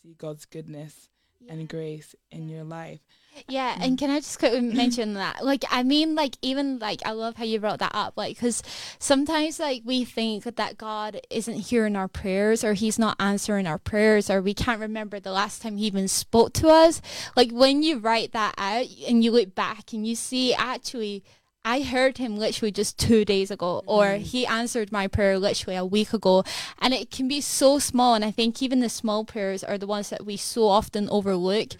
[0.00, 1.10] see God's goodness
[1.48, 3.00] and grace in your life.
[3.48, 3.98] Yeah, and mm.
[3.98, 5.44] can I just quickly mention that?
[5.44, 8.14] Like, I mean, like, even like, I love how you brought that up.
[8.16, 8.62] Like, because
[8.98, 13.78] sometimes, like, we think that God isn't hearing our prayers or He's not answering our
[13.78, 17.00] prayers or we can't remember the last time He even spoke to us.
[17.36, 21.24] Like, when you write that out and you look back and you see, actually,
[21.64, 25.84] I heard him literally just two days ago, or he answered my prayer literally a
[25.84, 26.42] week ago.
[26.78, 28.14] And it can be so small.
[28.14, 31.72] And I think even the small prayers are the ones that we so often overlook.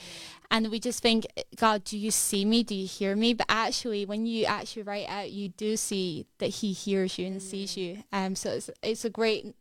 [0.51, 2.63] And we just think, God, do you see me?
[2.63, 3.33] Do you hear me?
[3.35, 7.41] But actually, when you actually write out, you do see that He hears you and
[7.41, 8.03] sees you.
[8.13, 9.55] Um, so it's it's a great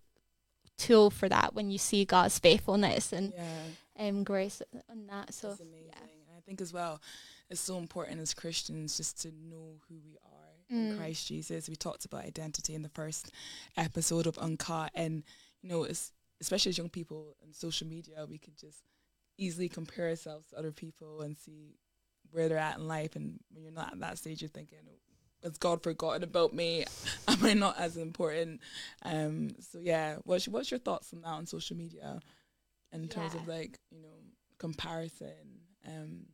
[0.77, 4.07] tool for that when you see God's faithfulness and Yeah.
[4.07, 5.33] um, grace on that.
[5.33, 5.91] So That's amazing.
[6.01, 6.99] And I think as well,
[7.49, 10.29] it's so important as Christians just to know who we are
[10.71, 10.91] Mm.
[10.91, 11.67] in Christ Jesus.
[11.67, 13.31] We talked about identity in the first
[13.75, 15.23] episode of Uncut, and
[15.61, 18.83] you know, it's, especially as young people in social media, we could just
[19.37, 21.73] easily compare ourselves to other people and see
[22.31, 23.15] where they're at in life.
[23.15, 24.77] And when you're not at that stage, you're thinking,
[25.41, 26.85] has God forgotten about me?
[27.27, 28.61] Am I not as important?
[29.01, 32.19] Um, so yeah, what's what's your thoughts on that on social media,
[32.93, 34.13] in terms of like you know
[34.59, 36.25] comparison, um,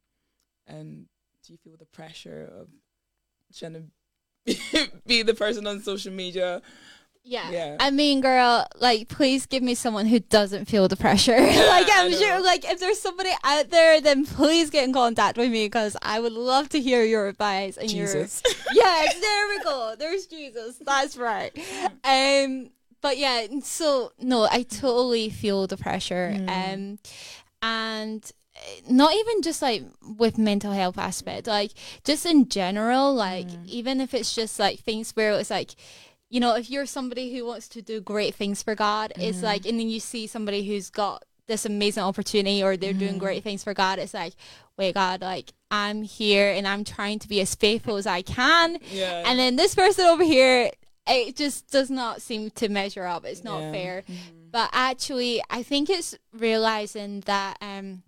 [0.68, 1.06] and
[1.46, 2.68] do you feel the pressure of
[3.56, 3.92] trying
[4.48, 6.62] to be the person on social media?
[7.28, 7.50] Yeah.
[7.50, 7.78] Yeah.
[7.80, 11.32] I mean, girl, like, please give me someone who doesn't feel the pressure.
[11.40, 15.36] like, I I'm sure, like, if there's somebody out there, then please get in contact
[15.36, 18.44] with me because I would love to hear your advice and Jesus.
[18.46, 18.56] your.
[18.74, 19.96] Yes, there we go.
[19.98, 20.78] There's Jesus.
[20.78, 21.52] That's right.
[22.04, 22.70] Um,
[23.02, 26.36] but yeah, so no, I totally feel the pressure.
[26.48, 27.00] Um,
[27.62, 28.32] and
[28.90, 29.84] not even just like
[30.18, 31.72] with mental health aspect, like
[32.04, 33.66] just in general, like mm.
[33.68, 35.76] even if it's just like things where it's like
[36.30, 39.46] you know, if you're somebody who wants to do great things for God, it's mm-hmm.
[39.46, 43.20] like, and then you see somebody who's got this amazing opportunity or they're doing mm.
[43.20, 44.34] great things for God, it's like,
[44.78, 48.80] wait, God, like, I'm here and I'm trying to be as faithful as I can.
[48.92, 49.24] Yeah.
[49.26, 50.72] And then this person over here,
[51.08, 53.26] it just does not seem to measure up.
[53.26, 53.72] It's not Yeah.
[53.72, 54.02] fair.
[54.02, 54.50] Mm-hmm.
[54.52, 58.04] But actually, I think it's realizing that, um,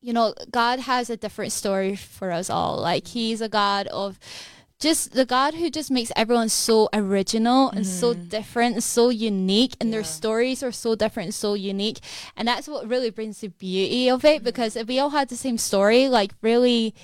[0.00, 2.76] you know, God has a different story for us all.
[2.78, 3.18] Like, mm-hmm.
[3.18, 4.18] He's a God of
[4.78, 8.28] just the God who just makes everyone so original and so mm-hmm.
[8.28, 11.98] different and so unique, and their stories are so different and so unique.
[12.36, 14.44] And that's what really brings the beauty of it mm-hmm.
[14.44, 16.94] because if we all had the same story, like, really.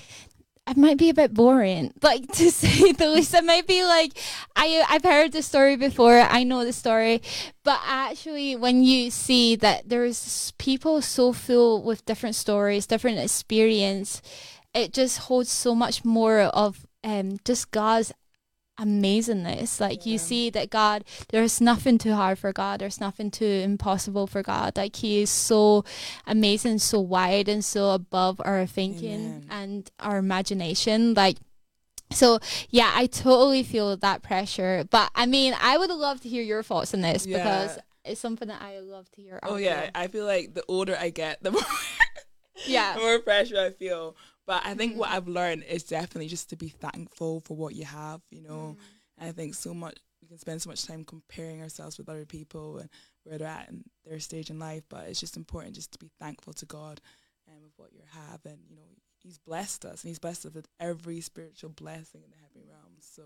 [0.67, 3.33] It might be a bit boring, like to say the least.
[3.33, 4.17] It might be like
[4.55, 6.19] I I've heard the story before.
[6.19, 7.21] I know the story,
[7.63, 14.21] but actually, when you see that there's people so full with different stories, different experience,
[14.73, 18.11] it just holds so much more of um just God's
[18.79, 19.79] amazingness.
[19.79, 22.79] Like you see that God, there's nothing too hard for God.
[22.81, 24.75] There's nothing too impossible for God.
[24.77, 25.83] Like He is so
[26.27, 29.47] amazing, so wide, and so above our thinking Amen.
[29.49, 31.13] and our imagination.
[31.13, 31.37] Like.
[32.11, 32.37] So
[32.69, 34.85] yeah, I totally feel that pressure.
[34.89, 37.37] But I mean, I would love to hear your thoughts on this Yeah.
[37.39, 39.39] because it's something that I love to hear.
[39.41, 39.91] Oh yeah, there.
[39.95, 41.61] I feel like the older I get, the more
[42.67, 44.15] yeah, the more pressure I feel.
[44.47, 45.17] But I think what mm-hmm.
[45.17, 48.75] I've learned is definitely just to be thankful for what you have, you know.
[48.77, 48.83] Mm.
[49.17, 52.25] And I think so much we can spend so much time comparing ourselves with other
[52.25, 52.89] people and
[53.23, 54.83] where they're at in their stage in life.
[54.89, 57.01] But it's just important just to be thankful to God
[57.47, 58.81] um, and with what you have, and you know
[59.19, 63.07] He's blessed us, and He's blessed us with every spiritual blessing in the heavenly realms.
[63.11, 63.23] So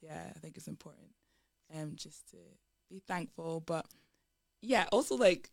[0.00, 1.08] yeah, I think it's important,
[1.74, 2.36] um, just to
[2.90, 3.60] be thankful.
[3.60, 3.86] But
[4.62, 5.50] yeah, also like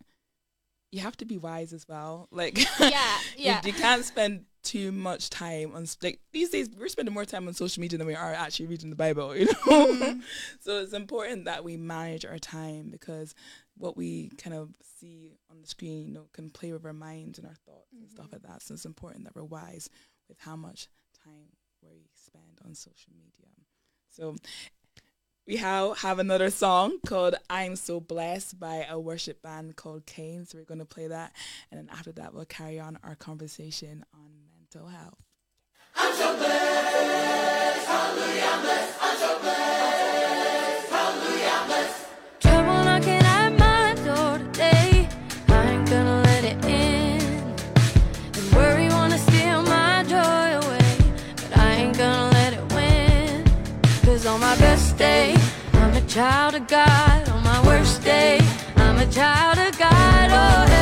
[0.91, 2.27] you have to be wise as well.
[2.31, 3.61] Like yeah, you- yeah.
[3.63, 6.69] you, can't spend too much time on like these days.
[6.77, 9.35] We're spending more time on social media than we are actually reading the Bible.
[9.37, 10.19] You know, Mm-hmm.
[10.61, 13.35] so it's important that we manage our time because
[13.77, 17.37] what we kind of see on the screen, you know, can play with our minds
[17.39, 18.33] and our thoughts and stuff Mm-hmm.
[18.35, 18.61] like that.
[18.61, 19.89] So it's important that we're wise
[20.29, 20.87] with how much
[21.23, 21.49] time
[21.81, 23.49] we spend on social media.
[24.09, 24.35] So
[25.45, 30.45] we have, have another song called I'm So Blessed by a worship band called Cain.
[30.45, 31.33] So we're going to play that.
[31.69, 34.29] And then after that, we'll carry on our conversation on
[34.73, 35.13] mental health.
[42.39, 45.07] Trouble knocking at my door today.
[45.49, 47.21] I ain't gonna let it in.
[48.37, 50.97] And worry wanna steal my joy away.
[51.35, 53.43] But I ain't gonna let it win.
[54.03, 55.35] Cause on my best day,
[55.73, 57.29] I'm a child of God.
[57.29, 58.39] On my worst day,
[58.77, 60.29] I'm a child of God.
[60.31, 60.72] Oh,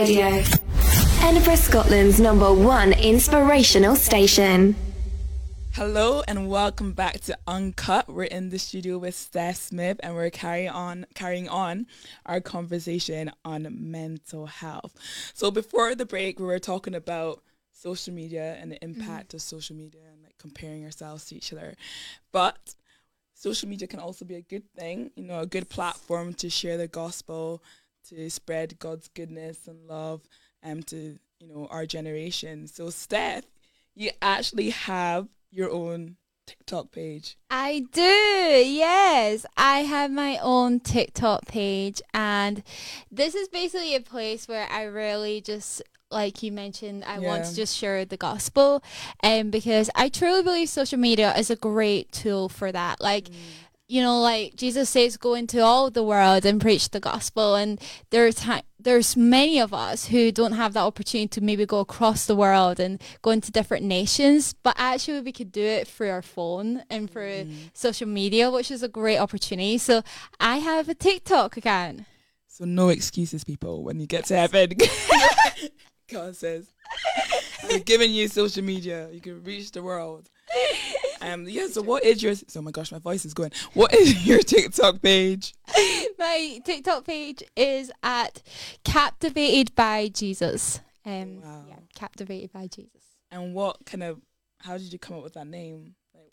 [0.00, 0.42] Radio.
[1.20, 4.74] Edinburgh, Scotland's number one inspirational station.
[5.74, 8.08] Hello and welcome back to Uncut.
[8.08, 11.86] We're in the studio with Steph Smith and we're carry on carrying on
[12.24, 14.96] our conversation on mental health.
[15.34, 19.02] So before the break we were talking about social media and the mm-hmm.
[19.02, 21.74] impact of social media and like comparing ourselves to each other.
[22.32, 22.74] But
[23.34, 26.78] social media can also be a good thing, you know, a good platform to share
[26.78, 27.62] the gospel,
[28.08, 30.22] to spread God's goodness and love
[30.62, 32.66] um to, you know, our generation.
[32.66, 33.44] So Steph,
[33.94, 37.36] you actually have your own TikTok page.
[37.48, 39.46] I do, yes.
[39.56, 42.62] I have my own TikTok page, and
[43.10, 45.80] this is basically a place where I really just,
[46.10, 48.82] like you mentioned, I want to just share the gospel,
[49.20, 53.00] and because I truly believe social media is a great tool for that.
[53.00, 53.28] Like,
[53.90, 57.56] you know, like Jesus says, go into all the world and preach the gospel.
[57.56, 57.80] And
[58.10, 62.26] there's ti- there's many of us who don't have that opportunity to maybe go across
[62.26, 64.54] the world and go into different nations.
[64.62, 67.66] But actually, we could do it through our phone and through mm-hmm.
[67.74, 69.76] social media, which is a great opportunity.
[69.78, 70.02] So
[70.38, 72.04] I have a TikTok account.
[72.46, 73.82] So no excuses, people.
[73.82, 74.70] When you get to heaven,
[76.12, 76.72] God says,
[77.68, 79.10] "We're giving you social media.
[79.10, 80.30] You can reach the world."
[81.20, 81.66] Um, yeah.
[81.68, 82.34] So what is your?
[82.56, 83.52] Oh my gosh, my voice is going.
[83.74, 85.54] What is your TikTok page?
[86.18, 88.42] My TikTok page is at
[88.84, 90.80] Captivated by Jesus.
[91.06, 91.64] Um, Wow.
[91.68, 93.02] yeah, Captivated by Jesus.
[93.30, 94.20] And what kind of?
[94.58, 95.94] How did you come up with that name?
[96.14, 96.32] Like,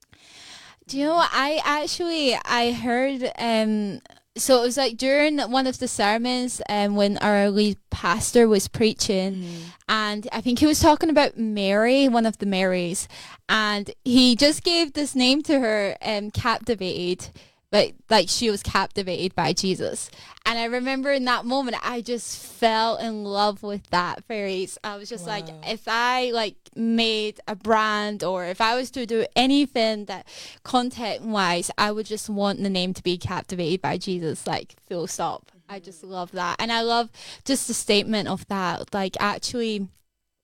[0.88, 1.30] Do you know what?
[1.32, 4.02] I actually I heard um
[4.38, 8.68] so it was like during one of the sermons um when our lead pastor was
[8.68, 9.44] preaching
[9.90, 13.08] and I think he was talking about Mary, one of the Marys,
[13.48, 17.30] and he just gave this name to her um captivated.
[17.72, 20.10] Like, like she was captivated by Jesus.
[20.46, 24.78] And I remember in that moment, I just fell in love with that phrase.
[24.84, 29.06] I was just like, if I like made a brand or if I was to
[29.06, 30.26] do anything that
[30.64, 35.08] content wise, I would just want the name to be captivated by Jesus, like full
[35.08, 35.52] stop.
[35.68, 35.84] I mm-hmm.
[35.84, 36.56] just love that.
[36.60, 37.10] And I love
[37.44, 38.94] just the statement of that.
[38.94, 39.90] Like actually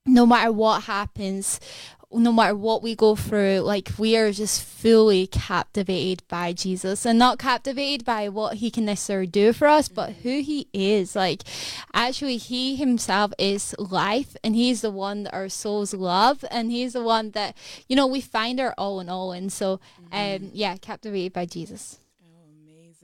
[0.06, 1.60] no matter what happens,
[2.14, 7.18] no matter what we go through, like we are just fully captivated by Jesus and
[7.18, 11.16] not captivated by what he can necessarily do for us, but who he is.
[11.16, 11.44] Like
[11.94, 16.94] actually he himself is life and he's the one that our souls love and he's
[16.94, 17.56] the one that,
[17.88, 19.32] you know, we find our all in all.
[19.32, 19.80] And so
[20.12, 22.00] um yeah, captivated by Jesus.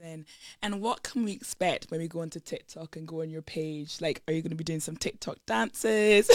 [0.00, 0.26] Amazing.
[0.62, 4.00] And what can we expect when we go onto TikTok and go on your page?
[4.00, 6.30] Like, are you going to be doing some TikTok dances?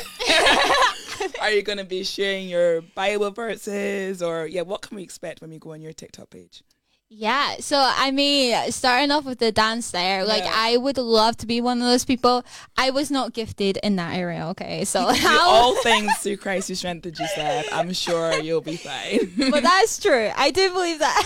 [1.41, 4.21] are you going to be sharing your Bible verses?
[4.21, 6.63] Or yeah, what can we expect when we go on your TikTok page?
[7.07, 10.51] Yeah, so I mean, starting off with the dance there, like Yeah.
[10.53, 12.43] I would love to be one of those people.
[12.75, 14.85] I was not gifted in that area, okay?
[14.85, 17.67] So how all things through Christ who strengthens you, Steph.
[17.71, 19.51] I'm sure you'll be fine.
[19.51, 20.31] but that's true.
[20.35, 21.23] I do believe that.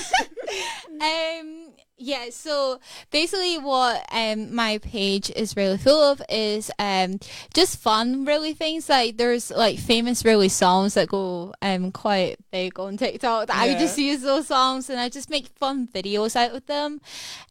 [1.42, 1.59] um
[2.02, 2.80] yeah, so
[3.12, 7.20] basically what um my page is really full of is um
[7.54, 12.80] just fun really things like there's like famous really songs that go um quite big
[12.80, 16.56] on TikTok that I just use those songs and I just make fun videos out
[16.56, 17.02] of them.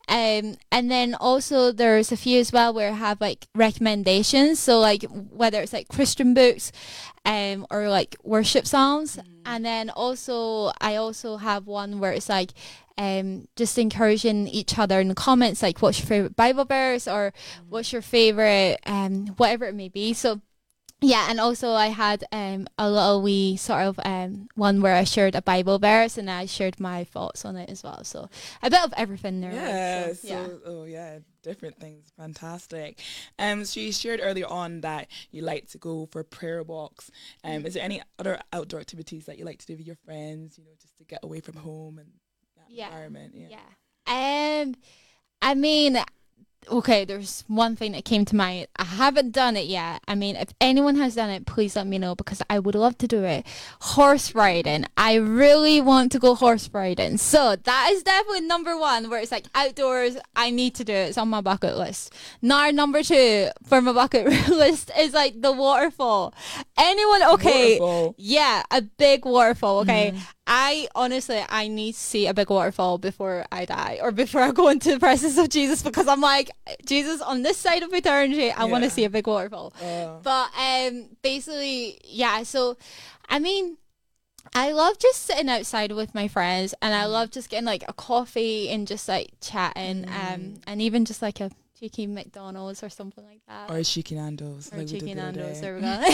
[0.09, 4.59] Um and then also there's a few as well where I have like recommendations.
[4.59, 6.73] So like whether it's like Christian books
[7.27, 9.19] um or like worship songs
[9.49, 12.53] and then also I also have one where it's like
[12.97, 17.33] um just encouraging each other in the comments like what's your favorite Bible verse or
[17.69, 20.13] what's your favorite um whatever it may be.
[20.13, 20.41] So
[21.01, 25.05] yeah and also I had um a little wee sort of um one where I
[25.05, 28.05] shared a Bible verse and I shared my thoughts on it as well.
[28.05, 28.29] So
[28.63, 30.47] a bit of everything there Yeah, so, so, yeah.
[30.67, 31.19] oh yeah,
[31.49, 32.13] different things.
[32.17, 33.01] Fantastic.
[33.39, 37.11] Um so you shared earlier on that you like to go for prayer walks.
[37.45, 40.59] Um is there any other outdoor activities that you like to do with your friends,
[40.59, 42.11] you know, just to get away from home and
[42.57, 42.87] that Yeah.
[42.89, 43.35] environment?
[43.35, 43.49] Yeah.
[43.57, 44.63] Yeah.
[44.63, 44.75] Um,
[45.43, 45.99] I mean,
[46.71, 48.69] okay, there's one thing that came to mind.
[48.77, 50.03] I haven't done it yet.
[50.07, 52.99] I mean, if anyone has done it, please let me know because I would love
[52.99, 53.47] to do it.
[53.81, 54.85] Horse riding.
[54.97, 57.17] I really want to go horse riding.
[57.19, 60.17] So that is definitely number one where it's like outdoors.
[60.37, 61.09] I need to do it.
[61.09, 62.15] It's on my bucket list.
[62.43, 66.35] Now, number two for my bucket list is like the waterfall.
[66.77, 67.79] Anyone, okay.
[67.79, 68.15] Waterfall.
[68.19, 69.81] Yeah, a big waterfall.
[69.81, 70.13] Okay.
[70.13, 70.23] Mm-hmm.
[70.51, 74.51] I honestly, I need to see a big waterfall before I die or before I
[74.51, 76.51] go into the presence of Jesus because I'm like,
[76.85, 79.73] Jesus, on this side of eternity, I want to see a big waterfall.
[79.83, 82.43] Uh, But um, basically, yeah.
[82.43, 82.77] So,
[83.29, 83.79] I mean,
[84.55, 87.93] I love just sitting outside with my friends, and I love just getting like a
[87.93, 93.25] coffee and just like chatting, um, and even just like a cheeky McDonald's or something
[93.25, 93.71] like that.
[93.71, 94.73] Or a cheeky Nando's.
[94.73, 95.61] Or like cheeky Nando's.
[95.61, 95.87] There we go.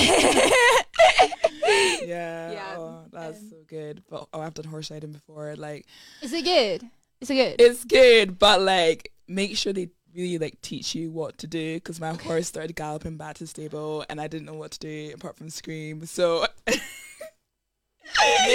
[2.04, 2.52] yeah.
[2.52, 4.02] Yeah, Oh, that's um, so good.
[4.08, 5.54] But oh, I've done horse riding before.
[5.56, 5.86] Like
[6.22, 6.88] Is it good?
[7.20, 7.60] Is it good?
[7.60, 12.00] it's good, but like make sure they really like teach you what to do because
[12.00, 15.12] my horse started galloping back to the stable and I didn't know what to do
[15.14, 16.06] apart from scream.
[16.06, 16.80] So make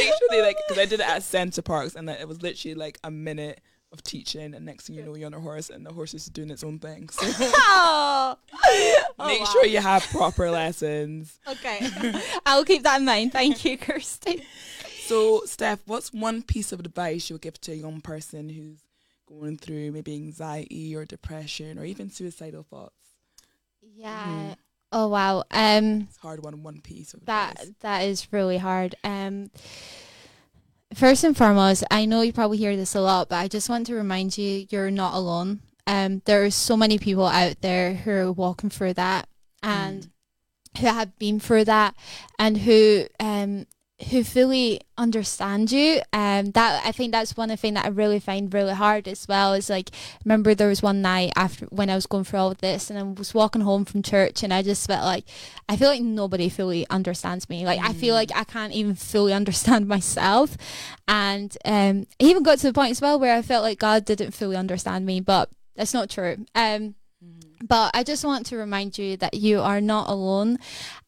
[0.07, 2.75] sure they like because I did it at Center Parcs and like, it was literally
[2.75, 5.83] like a minute of teaching and next thing you know you're on a horse and
[5.83, 7.09] the horse is doing its own thing.
[7.09, 8.37] So oh.
[9.21, 9.49] Oh, make oh, wow.
[9.51, 11.39] sure you have proper lessons.
[11.45, 11.89] Okay.
[12.45, 13.33] I'll keep that in mind.
[13.33, 14.43] Thank you, Kirsty.
[15.07, 18.79] So, Steph, what's one piece of advice you would give to a young person who's
[19.29, 22.95] going through maybe anxiety or depression or even suicidal thoughts?
[23.81, 24.55] Yeah.
[24.91, 25.43] Oh wow.
[25.51, 26.63] Um It's a hard one.
[26.63, 27.71] One piece of that advice.
[27.81, 28.95] that is really hard.
[29.03, 29.51] Um
[30.93, 33.85] first and foremost, I know you probably hear this a lot, but I just want
[33.87, 35.59] to remind you you're not alone.
[35.85, 39.27] Um there are so many people out there who are walking through that
[39.61, 40.07] and
[40.79, 41.93] who have been through that
[42.37, 43.65] and who um
[44.07, 47.89] who fully understand you um that I think that's one of the things that I
[47.89, 49.89] really find really hard as well is like
[50.23, 52.97] remember there was one night after when I was going through all of this and
[52.97, 55.25] I was walking home from church and I just felt like
[55.67, 57.65] I feel like nobody fully understands me.
[57.65, 60.55] Like I feel like I can't even fully understand myself.
[61.07, 64.31] And um even got to the point as well where I felt like God didn't
[64.31, 66.45] fully understand me but that's not true.
[66.55, 66.95] Um
[67.61, 70.57] but I just want to remind you that you are not alone.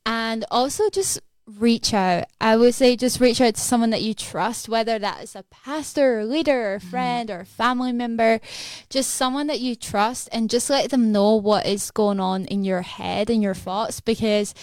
[0.05, 1.21] And also just
[1.59, 2.25] reach out.
[2.39, 5.43] I would say just reach out to someone that you trust, whether that is a
[5.43, 6.89] pastor or leader or mm-hmm.
[6.89, 8.39] friend or family member,
[8.89, 12.63] just someone that you trust and just let them know what is going on in
[12.63, 14.53] your head and your thoughts because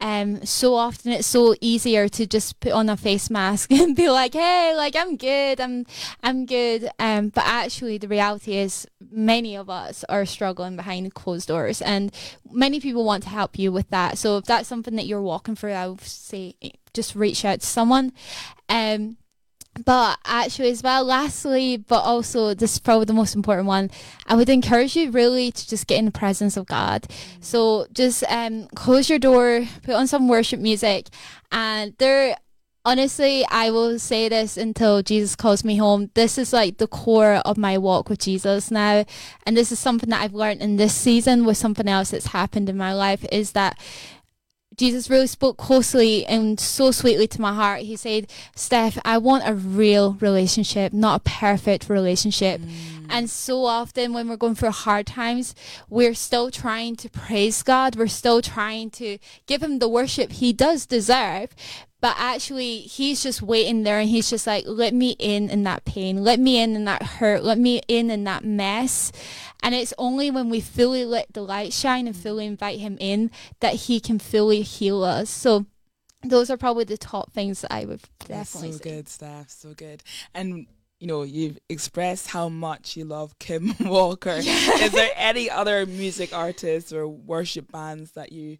[0.00, 4.10] um so often it's so easier to just put on a face mask and be
[4.10, 5.86] like, Hey, like I'm good, I'm
[6.22, 6.88] I'm good.
[6.98, 12.12] Um but actually the reality is many of us are struggling behind closed doors and
[12.50, 14.18] many people want to help you with that.
[14.18, 16.54] So if that's something that you're walking through, I would say
[16.92, 18.12] just reach out to someone.
[18.68, 19.16] Um
[19.84, 23.90] but actually as well lastly but also this is probably the most important one
[24.26, 27.06] i would encourage you really to just get in the presence of god.
[27.40, 31.08] So just um close your door put on some worship music
[31.52, 32.36] and there
[32.84, 36.10] honestly i will say this until jesus calls me home.
[36.14, 39.04] This is like the core of my walk with jesus now
[39.44, 42.68] and this is something that i've learned in this season with something else that's happened
[42.68, 43.78] in my life is that
[44.76, 47.82] Jesus really spoke closely and so sweetly to my heart.
[47.82, 52.60] He said, Steph, I want a real relationship, not a perfect relationship.
[52.60, 52.96] Mm.
[53.08, 55.54] And so often when we're going through hard times,
[55.88, 57.96] we're still trying to praise God.
[57.96, 61.54] We're still trying to give him the worship he does deserve.
[62.00, 65.84] But actually, he's just waiting there and he's just like, let me in in that
[65.84, 66.22] pain.
[66.22, 67.42] Let me in in that hurt.
[67.42, 69.12] Let me in in that mess.
[69.62, 73.30] And it's only when we fully let the light shine and fully invite him in
[73.60, 75.30] that he can fully heal us.
[75.30, 75.66] So
[76.22, 78.90] those are probably the top things that I would That's definitely so say.
[78.90, 79.50] good, Steph.
[79.50, 80.02] So good.
[80.34, 80.66] And
[80.98, 84.30] you know, you've expressed how much you love Kim Walker.
[84.30, 88.56] Is there any other music artists or worship bands that you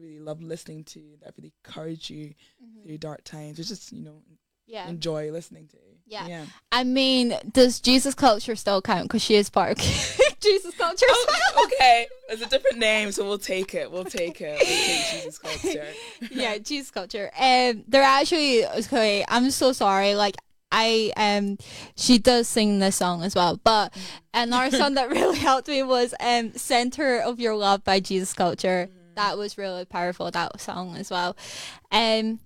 [0.00, 2.34] really love listening to that really encourage you
[2.84, 3.58] through dark times?
[3.58, 4.34] Or just, you know, Mm-hmm.
[4.74, 4.86] Yeah.
[4.86, 5.78] enjoy listening to?
[6.06, 6.26] Yeah.
[6.26, 6.44] Yeah.
[6.70, 9.04] I mean, does Jesus Culture still count?
[9.04, 9.78] Because she is part of
[10.42, 11.06] Jesus Culture.
[11.08, 12.06] Oh, okay.
[12.28, 13.90] It's a different name, so we'll take it.
[13.90, 14.58] We'll take it.
[14.60, 15.86] We'll take Jesus culture.
[16.30, 17.30] yeah, Jesus Culture.
[17.38, 19.24] Um, they're actually okay.
[19.26, 20.14] I'm so sorry.
[20.14, 20.36] Like
[20.70, 21.56] I um,
[21.96, 23.58] she does sing this song as well.
[23.64, 23.94] But
[24.34, 28.90] another song that really helped me was um, "Center of Your Love" by Jesus Culture.
[29.18, 30.30] That was really powerful.
[30.30, 31.36] That song as well.
[31.90, 32.38] Um.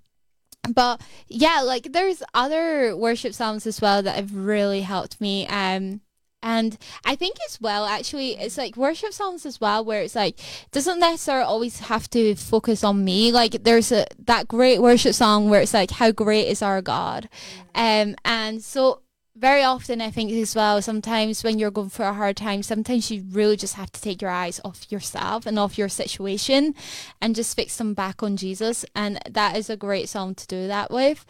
[0.72, 5.46] But yeah, like there's other worship songs as well that have really helped me.
[5.48, 6.00] Um,
[6.42, 10.38] and I think as well, actually, it's like worship songs as well, where it's like
[10.70, 13.32] doesn't necessarily always have to focus on me.
[13.32, 17.28] Like there's a that great worship song where it's like, "How great is our God,"
[17.74, 19.02] um, and so
[19.34, 20.82] very often I think as well.
[20.82, 24.20] Sometimes when you're going through a hard time, sometimes you really just have to take
[24.20, 26.74] your eyes off yourself and off your situation,
[27.20, 28.84] and just fix them back on Jesus.
[28.94, 31.24] And that is a great song to do that with.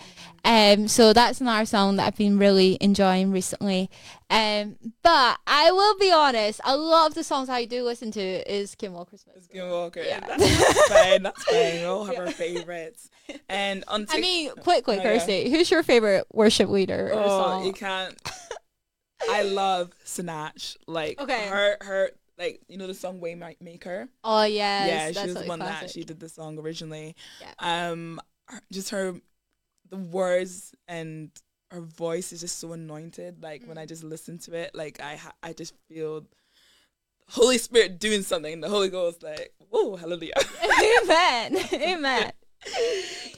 [0.45, 3.89] Um, so that's another song that I've been really enjoying recently.
[4.29, 8.53] Um, but I will be honest, a lot of the songs I do listen to
[8.53, 9.25] is Kim Walker's.
[9.37, 10.03] It's Kim Walker.
[10.03, 11.23] That's, that's fine.
[11.23, 11.75] That's fine.
[11.75, 13.11] We all have our favorites.
[13.49, 15.49] And on I mean, quickly, Oh, yeah.
[15.49, 17.65] Who's your favorite worship leader or Oh, song?
[17.67, 18.19] you can't.
[19.29, 20.77] I love Sinach.
[20.87, 21.47] Like Okay.
[21.49, 24.09] her, her, like you know the song Waymaker.
[24.25, 25.91] oh yes, yeah, she that's was the one that classic.
[25.91, 27.15] she did the song originally.
[27.41, 27.53] Yeah.
[27.91, 28.21] Um,
[28.73, 29.15] just her,
[29.91, 31.31] the words and
[31.71, 33.43] her voice is just so anointed.
[33.43, 33.89] Like when I Mm.
[33.89, 36.27] just listen to it, like I, ha- I just feel
[37.29, 38.61] Holy Spirit doing something.
[38.61, 40.35] The Holy Ghost, like, whoa, hallelujah.
[41.05, 41.57] Amen.
[41.73, 42.33] Amen.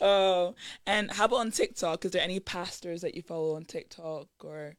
[0.04, 0.54] Oh,
[0.86, 2.04] and how about on TikTok?
[2.04, 4.74] Is there any pastors that you follow on TikTok or?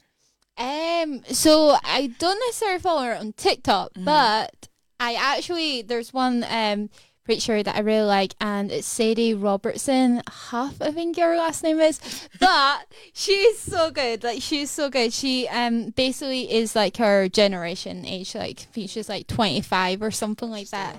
[0.57, 4.05] Um, so I don't necessarily follow her on TikTok, Mm-hmm.
[4.05, 4.67] but
[4.99, 6.89] I actually there's one um
[7.25, 11.79] preacher that I really like, and it's Sadie Robertson Huff, I think her last name
[11.79, 11.99] is.
[12.39, 14.23] But she's so good.
[14.23, 15.11] Like she's so good.
[15.11, 18.35] She um basically is like her generation age.
[18.35, 20.97] Like I think she's like twenty five or something like that.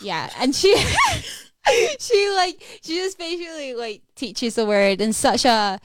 [0.00, 0.76] Yeah, and she.
[1.98, 5.78] she like she just basically like teaches the word in such a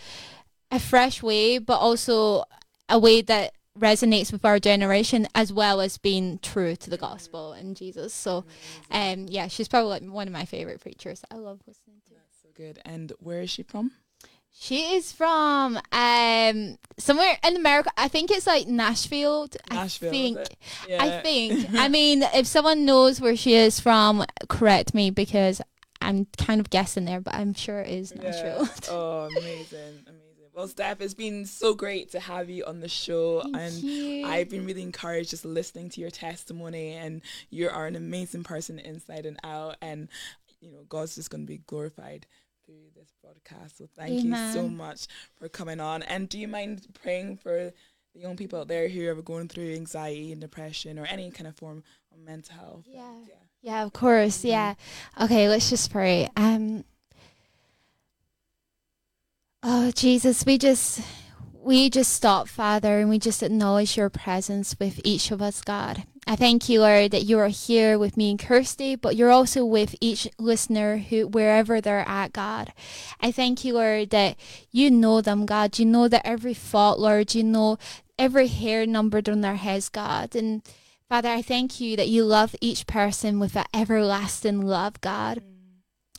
[0.71, 2.43] a fresh way, but also
[2.89, 7.53] a way that resonates with our generation as well as being true to the gospel
[7.53, 8.13] and Jesus.
[8.13, 8.45] So
[8.91, 12.13] um yeah, she's probably like one of my favorite preachers I love listening to.
[12.41, 12.79] So good.
[12.83, 13.91] And where is she from?
[14.59, 17.91] She is from um somewhere in America.
[17.95, 19.47] I think it's like Nashville.
[19.69, 20.37] Nashville, I think.
[20.39, 20.99] it?
[20.99, 21.69] I think.
[21.73, 25.61] I mean, if someone knows where she is from, correct me because
[26.01, 28.63] I'm kind of guessing there, but I'm sure it is Nashville.
[28.63, 28.67] Yeah.
[28.89, 30.23] Oh, amazing, amazing.
[30.53, 34.25] Well, Steph, it's been so great to have you on the show, Thank and you.
[34.25, 36.93] I've been really encouraged just listening to your testimony.
[36.93, 40.07] And you are an amazing person inside and out, and
[40.61, 42.25] you know God's just going to be glorified
[43.07, 43.77] this broadcast.
[43.77, 46.03] So thank you so much for coming on.
[46.03, 47.71] And do you mind praying for
[48.13, 51.47] the young people out there who are going through anxiety and depression or any kind
[51.47, 52.85] of form of mental health?
[52.87, 53.11] Yeah.
[53.27, 53.35] yeah.
[53.61, 54.43] Yeah, of course.
[54.45, 54.75] Yeah.
[55.19, 56.29] Okay, let's just pray.
[56.35, 56.83] Um
[59.63, 61.01] Oh Jesus, we just
[61.53, 66.03] we just stop, Father, and we just acknowledge your presence with each of us, God.
[66.29, 69.63] I thank you, Lord, that you are here with me and Kirsty, but you're also
[69.63, 72.73] with each listener who wherever they're at, God.
[73.21, 74.35] I thank you, Lord, that
[74.69, 75.79] you know them, God.
[75.79, 77.77] You know that every thought, Lord, you know
[78.19, 80.35] every hair numbered on their heads, God.
[80.35, 80.63] And
[81.07, 85.41] Father, I thank you that you love each person with that everlasting love, God.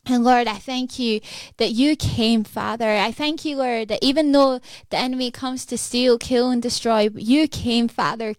[0.07, 1.21] And Lord, I thank you
[1.59, 2.89] that you came, Father.
[2.89, 7.11] I thank you, Lord, that even though the enemy comes to steal, kill, and destroy,
[7.15, 8.33] you came, Father,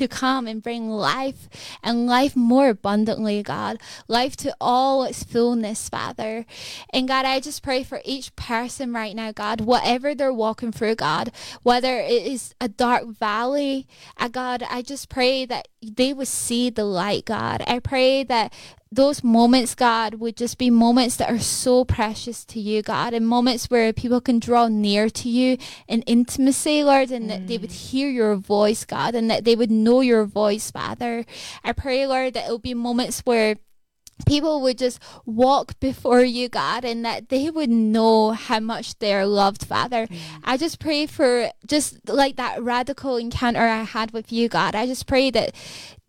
[0.00, 1.46] to come and bring life
[1.82, 3.78] and life more abundantly, God.
[4.08, 6.46] Life to all its fullness, Father.
[6.90, 10.94] And God, I just pray for each person right now, God, whatever they're walking through,
[10.94, 11.32] God,
[11.62, 13.86] whether it is a dark valley,
[14.16, 17.62] uh, God, I just pray that they would see the light, God.
[17.66, 18.54] I pray that
[18.92, 23.26] those moments, God, would just be moments that are so precious to you, God, and
[23.26, 27.70] moments where people can draw near to you in intimacy, Lord, and that they would
[27.70, 27.90] mm.
[27.90, 31.24] hear your voice, God, and that they would know your voice, Father.
[31.62, 33.56] I pray, Lord, that it will be moments where
[34.26, 39.26] people would just walk before you, God, and that they would know how much they're
[39.26, 40.06] loved, Father.
[40.06, 40.18] Mm.
[40.44, 44.74] I just pray for just like that radical encounter I had with you, God.
[44.74, 45.54] I just pray that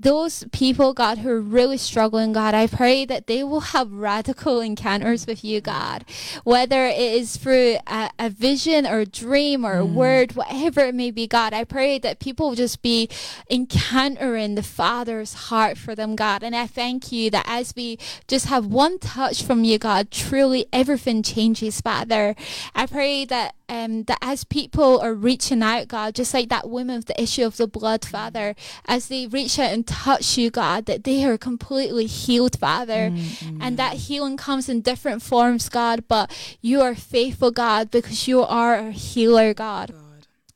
[0.01, 4.59] those people, God, who are really struggling, God, I pray that they will have radical
[4.59, 6.05] encounters with you, God.
[6.43, 9.93] Whether it is through a, a vision or a dream or a mm.
[9.93, 13.09] word, whatever it may be, God, I pray that people will just be
[13.49, 16.41] encountering the Father's heart for them, God.
[16.41, 20.65] And I thank you that as we just have one touch from you, God, truly
[20.73, 22.35] everything changes, Father.
[22.73, 26.97] I pray that um, that as people are reaching out, God, just like that woman
[26.97, 28.09] with the issue of the blood, mm.
[28.09, 28.53] Father,
[28.85, 33.09] as they reach out and touch you, God, that they are completely healed, Father.
[33.11, 33.99] Mm, and that mm.
[33.99, 38.91] healing comes in different forms, God, but you are faithful, God, because you are a
[38.91, 39.93] healer, God.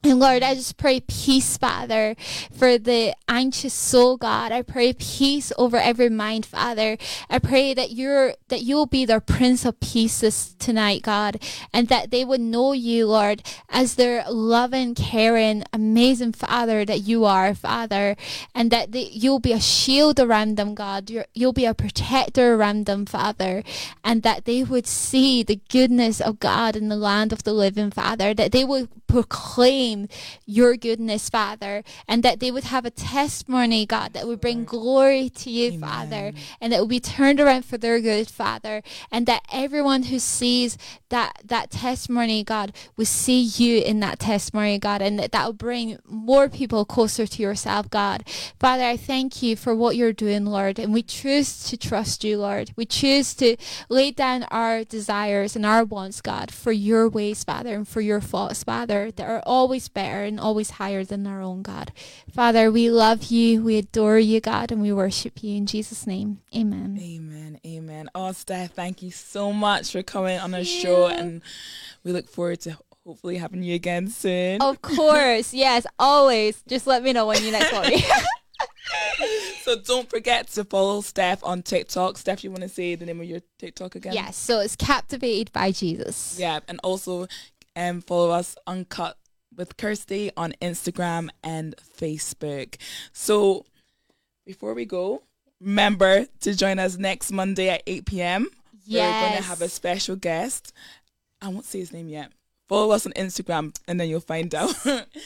[0.05, 2.15] And Lord, I just pray peace, Father,
[2.55, 4.51] for the anxious soul, God.
[4.51, 6.99] I pray peace over every mind, Father.
[7.27, 11.41] I pray that you're that you'll be their Prince of Peace tonight, God,
[11.73, 17.25] and that they would know you, Lord, as their loving, caring, amazing Father that you
[17.25, 18.15] are, Father,
[18.53, 21.09] and that they, you'll be a shield around them, God.
[21.09, 23.63] You're, you'll be a protector around them, Father,
[24.03, 27.89] and that they would see the goodness of God in the land of the living,
[27.89, 28.35] Father.
[28.35, 29.94] That they would proclaim
[30.45, 35.29] your goodness, Father, and that they would have a testimony, God, that would bring glory
[35.29, 36.31] to you, Father,
[36.61, 38.81] and that would be turned around for their good, Father,
[39.11, 40.77] and that everyone who sees
[41.09, 45.53] that that testimony, God, will see you in that testimony, God, and that that will
[45.53, 48.23] bring more people closer to yourself, God.
[48.59, 52.37] Father, I thank you for what you're doing, Lord, and we choose to trust you,
[52.37, 52.71] Lord.
[52.75, 53.55] We choose to
[53.89, 58.21] lay down our desires and our wants, God, for your ways, Father, and for your
[58.21, 61.91] thoughts, Father, that are always better and always higher than our own, God.
[62.33, 66.39] Father, we love you, we adore you, God, and we worship you in Jesus' name.
[66.55, 66.99] Amen.
[67.01, 67.59] Amen.
[67.65, 68.09] Amen.
[68.13, 71.41] Oh, Steph, thank you so much for coming on our show, and
[72.03, 74.61] we look forward to hopefully having you again soon.
[74.61, 76.61] Of course, yes, always.
[76.67, 78.03] Just let me know when you next want me.
[79.63, 82.19] So don't forget to follow Steph on TikTok.
[82.19, 84.13] Steph, you want to say the name of your TikTok again?
[84.13, 86.37] Yes, so it's captivated by Jesus.
[86.37, 87.27] Yeah, and also
[87.75, 89.17] um, follow us Uncut
[89.55, 92.75] with Kirsty on Instagram and Facebook.
[93.13, 93.65] So
[94.45, 95.23] before we go,
[95.59, 98.47] remember to join us next Monday at 8 p.m.
[98.85, 99.13] Yes.
[99.13, 100.73] We're going to have a special guest.
[101.41, 102.31] I won't say his name yet.
[102.67, 104.73] Follow us on Instagram and then you'll find out.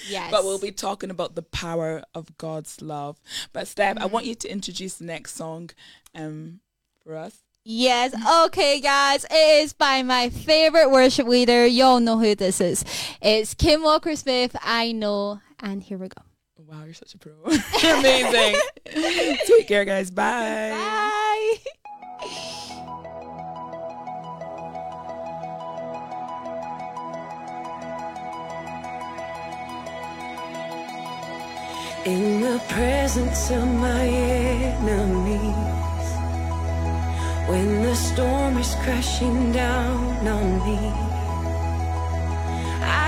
[0.07, 0.32] Yes.
[0.32, 3.19] But we'll be talking about the power of God's love.
[3.53, 5.69] But Steph, I want you to introduce the next song
[6.13, 6.59] um,
[7.03, 7.38] for us.
[7.64, 8.14] Yes.
[8.45, 9.26] Okay, guys.
[9.30, 11.66] It is by my favorite worship leader.
[11.66, 12.84] Y'all know who this is.
[13.22, 14.55] It's Kim Walker Smith.
[14.62, 15.41] I know.
[15.60, 16.22] And here we go.
[16.57, 17.34] Wow, you're such a pro.
[17.82, 18.60] You're amazing.
[19.47, 20.12] Take care, guys.
[20.12, 20.70] Bye.
[20.72, 21.57] Bye.
[32.05, 35.89] In the presence of my enemies,
[37.50, 40.78] when the storm is crashing down on me,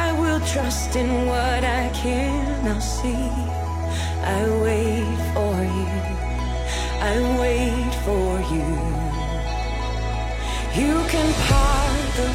[0.02, 3.30] I will trust in what I cannot see.
[4.38, 5.92] I wait for you,
[7.12, 8.70] I wait for you.
[10.82, 12.30] You can part the